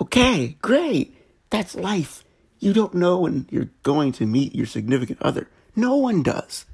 okay, 0.00 0.56
great. 0.60 1.16
That's 1.50 1.74
life. 1.74 2.22
You 2.58 2.72
don't 2.72 2.94
know 2.94 3.20
when 3.20 3.46
you're 3.50 3.70
going 3.82 4.12
to 4.12 4.26
meet 4.26 4.54
your 4.54 4.66
significant 4.66 5.22
other. 5.22 5.48
No 5.74 5.96
one 5.96 6.22
does. 6.22 6.66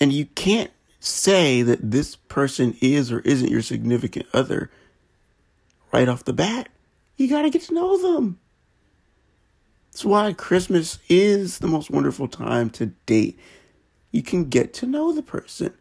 And 0.00 0.12
you 0.12 0.26
can't 0.26 0.70
say 0.98 1.62
that 1.62 1.90
this 1.90 2.16
person 2.16 2.76
is 2.80 3.12
or 3.12 3.20
isn't 3.20 3.50
your 3.50 3.62
significant 3.62 4.26
other 4.32 4.70
right 5.92 6.08
off 6.08 6.24
the 6.24 6.32
bat. 6.32 6.68
You 7.16 7.28
got 7.28 7.42
to 7.42 7.50
get 7.50 7.62
to 7.62 7.74
know 7.74 7.96
them. 7.98 8.40
That's 9.94 10.04
why 10.04 10.32
Christmas 10.32 10.98
is 11.08 11.60
the 11.60 11.68
most 11.68 11.88
wonderful 11.88 12.26
time 12.26 12.68
to 12.70 12.86
date. 13.06 13.38
You 14.10 14.24
can 14.24 14.48
get 14.48 14.74
to 14.74 14.86
know 14.86 15.12
the 15.12 15.22
person. 15.22 15.72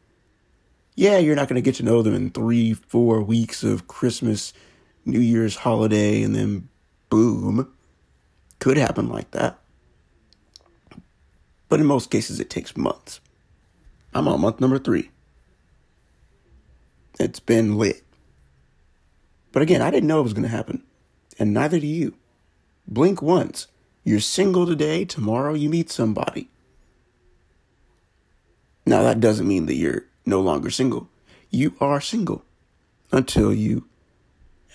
Yeah, 0.94 1.18
you're 1.18 1.36
not 1.36 1.50
going 1.50 1.56
to 1.56 1.66
get 1.66 1.74
to 1.78 1.84
know 1.84 2.04
them 2.04 2.14
in 2.14 2.30
three, 2.30 2.76
four 2.76 3.24
weeks 3.24 3.64
of 3.64 3.88
Christmas 3.88 4.54
New 5.04 5.20
Year's 5.20 5.56
holiday 5.56 6.22
and 6.22 6.36
then 6.36 6.70
boom. 7.10 7.74
Could 8.60 8.78
happen 8.78 9.10
like 9.10 9.32
that. 9.32 9.58
But 11.68 11.80
in 11.80 11.88
most 11.88 12.12
cases, 12.12 12.40
it 12.40 12.52
takes 12.52 12.78
months. 12.78 13.20
I'm 14.14 14.28
on 14.28 14.42
month 14.42 14.62
number 14.62 14.78
three. 14.78 15.10
It's 17.20 17.40
been 17.40 17.80
lit. 17.80 18.04
But 19.52 19.64
again, 19.64 19.82
I 19.82 19.90
didn't 19.90 20.08
know 20.08 20.20
it 20.20 20.24
was 20.24 20.34
going 20.34 20.44
to 20.44 20.50
happen. 20.50 20.84
And 21.40 21.52
neither 21.52 21.80
do 21.80 21.88
you. 21.88 22.14
Blink 22.88 23.20
once. 23.20 23.66
You're 24.04 24.20
single 24.20 24.66
today, 24.66 25.06
tomorrow 25.06 25.54
you 25.54 25.70
meet 25.70 25.90
somebody. 25.90 26.50
Now, 28.86 29.02
that 29.04 29.22
doesn't 29.22 29.48
mean 29.48 29.66
that 29.68 29.76
you're 29.76 30.06
no 30.26 30.42
longer 30.42 30.70
single. 30.70 31.08
You 31.50 31.76
are 31.80 32.02
single 32.02 32.44
until 33.12 33.54
you 33.54 33.88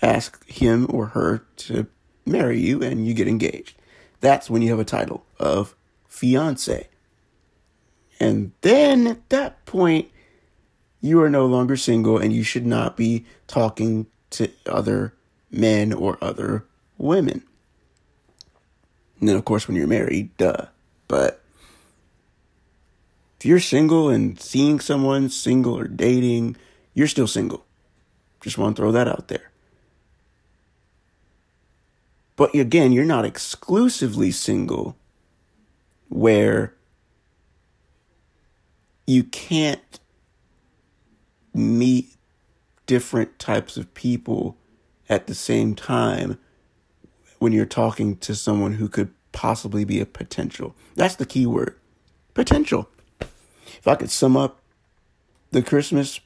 ask 0.01 0.47
him 0.47 0.87
or 0.89 1.07
her 1.07 1.45
to 1.57 1.85
marry 2.25 2.59
you 2.59 2.81
and 2.81 3.05
you 3.05 3.13
get 3.13 3.27
engaged. 3.27 3.75
That's 4.21 4.49
when 4.49 4.61
you 4.61 4.69
have 4.69 4.79
a 4.79 4.85
title 4.85 5.25
of 5.39 5.75
fiance. 6.07 6.87
And 8.19 8.51
then 8.61 9.07
at 9.07 9.29
that 9.29 9.65
point, 9.65 10.09
you 11.01 11.21
are 11.21 11.29
no 11.29 11.45
longer 11.45 11.77
single 11.77 12.17
and 12.17 12.33
you 12.33 12.43
should 12.43 12.65
not 12.65 12.97
be 12.97 13.25
talking 13.47 14.07
to 14.31 14.49
other 14.65 15.13
men 15.51 15.93
or 15.93 16.17
other 16.21 16.65
women. 16.97 17.43
And 19.19 19.27
then, 19.27 19.35
of 19.35 19.45
course, 19.45 19.67
when 19.67 19.75
you're 19.75 19.87
married, 19.87 20.35
duh. 20.37 20.67
But 21.07 21.41
if 23.39 23.45
you're 23.45 23.59
single 23.59 24.09
and 24.09 24.39
seeing 24.39 24.79
someone 24.79 25.29
single 25.29 25.77
or 25.77 25.87
dating, 25.87 26.55
you're 26.93 27.07
still 27.07 27.27
single. 27.27 27.65
Just 28.41 28.57
want 28.57 28.75
to 28.75 28.81
throw 28.81 28.91
that 28.91 29.07
out 29.07 29.27
there. 29.27 29.51
But 32.35 32.55
again, 32.55 32.93
you're 32.93 33.03
not 33.03 33.25
exclusively 33.25 34.31
single 34.31 34.95
where 36.07 36.73
you 39.05 39.23
can't 39.23 39.99
meet 41.53 42.15
different 42.85 43.37
types 43.39 43.75
of 43.75 43.93
people 43.93 44.55
at 45.09 45.27
the 45.27 45.35
same 45.35 45.75
time 45.75 46.37
when 47.39 47.51
you're 47.51 47.65
talking 47.65 48.17
to 48.17 48.35
someone 48.35 48.73
who 48.73 48.87
could 48.87 49.11
possibly 49.31 49.83
be 49.83 49.99
a 49.99 50.05
potential. 50.05 50.75
That's 50.95 51.15
the 51.15 51.25
key 51.25 51.45
word 51.45 51.75
potential. 52.33 52.89
If 53.19 53.87
I 53.87 53.95
could 53.95 54.11
sum 54.11 54.37
up 54.37 54.61
the 55.51 55.61
Christmas 55.61 56.19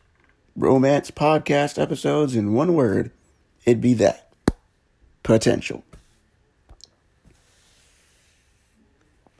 romance 0.56 1.12
podcast 1.12 1.82
episodes 1.82 2.36
in 2.36 2.54
one 2.54 2.74
word, 2.74 3.12
it'd 3.66 3.82
be 3.82 3.94
that 3.96 4.32
potential. 5.24 5.84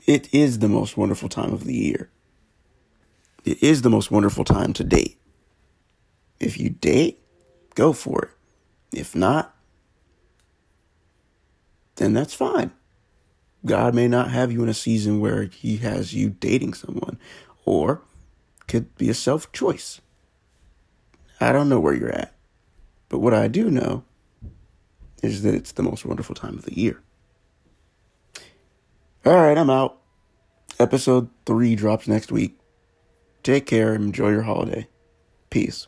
It 0.06 0.32
is 0.34 0.58
the 0.58 0.68
most 0.68 0.96
wonderful 0.96 1.28
time 1.28 1.52
of 1.52 1.64
the 1.64 1.74
year. 1.74 2.10
It 3.44 3.62
is 3.62 3.82
the 3.82 3.90
most 3.90 4.10
wonderful 4.10 4.44
time 4.44 4.72
to 4.74 4.84
date. 4.84 5.18
If 6.40 6.58
you 6.58 6.70
date, 6.70 7.20
go 7.74 7.92
for 7.92 8.24
it. 8.24 8.98
If 8.98 9.14
not, 9.14 9.53
then 11.96 12.12
that's 12.12 12.34
fine. 12.34 12.72
God 13.66 13.94
may 13.94 14.08
not 14.08 14.30
have 14.30 14.52
you 14.52 14.62
in 14.62 14.68
a 14.68 14.74
season 14.74 15.20
where 15.20 15.44
He 15.44 15.78
has 15.78 16.12
you 16.12 16.30
dating 16.30 16.74
someone, 16.74 17.18
or 17.64 18.02
could 18.66 18.94
be 18.96 19.08
a 19.08 19.14
self 19.14 19.50
choice. 19.52 20.00
I 21.40 21.52
don't 21.52 21.68
know 21.68 21.80
where 21.80 21.94
you're 21.94 22.12
at, 22.12 22.34
but 23.08 23.18
what 23.18 23.34
I 23.34 23.48
do 23.48 23.70
know 23.70 24.04
is 25.22 25.42
that 25.42 25.54
it's 25.54 25.72
the 25.72 25.82
most 25.82 26.04
wonderful 26.04 26.34
time 26.34 26.58
of 26.58 26.64
the 26.64 26.78
year. 26.78 27.02
All 29.24 29.36
right, 29.36 29.56
I'm 29.56 29.70
out. 29.70 29.98
Episode 30.78 31.30
3 31.46 31.74
drops 31.76 32.06
next 32.06 32.30
week. 32.30 32.58
Take 33.42 33.64
care 33.66 33.94
and 33.94 34.04
enjoy 34.04 34.30
your 34.30 34.42
holiday. 34.42 34.88
Peace. 35.48 35.86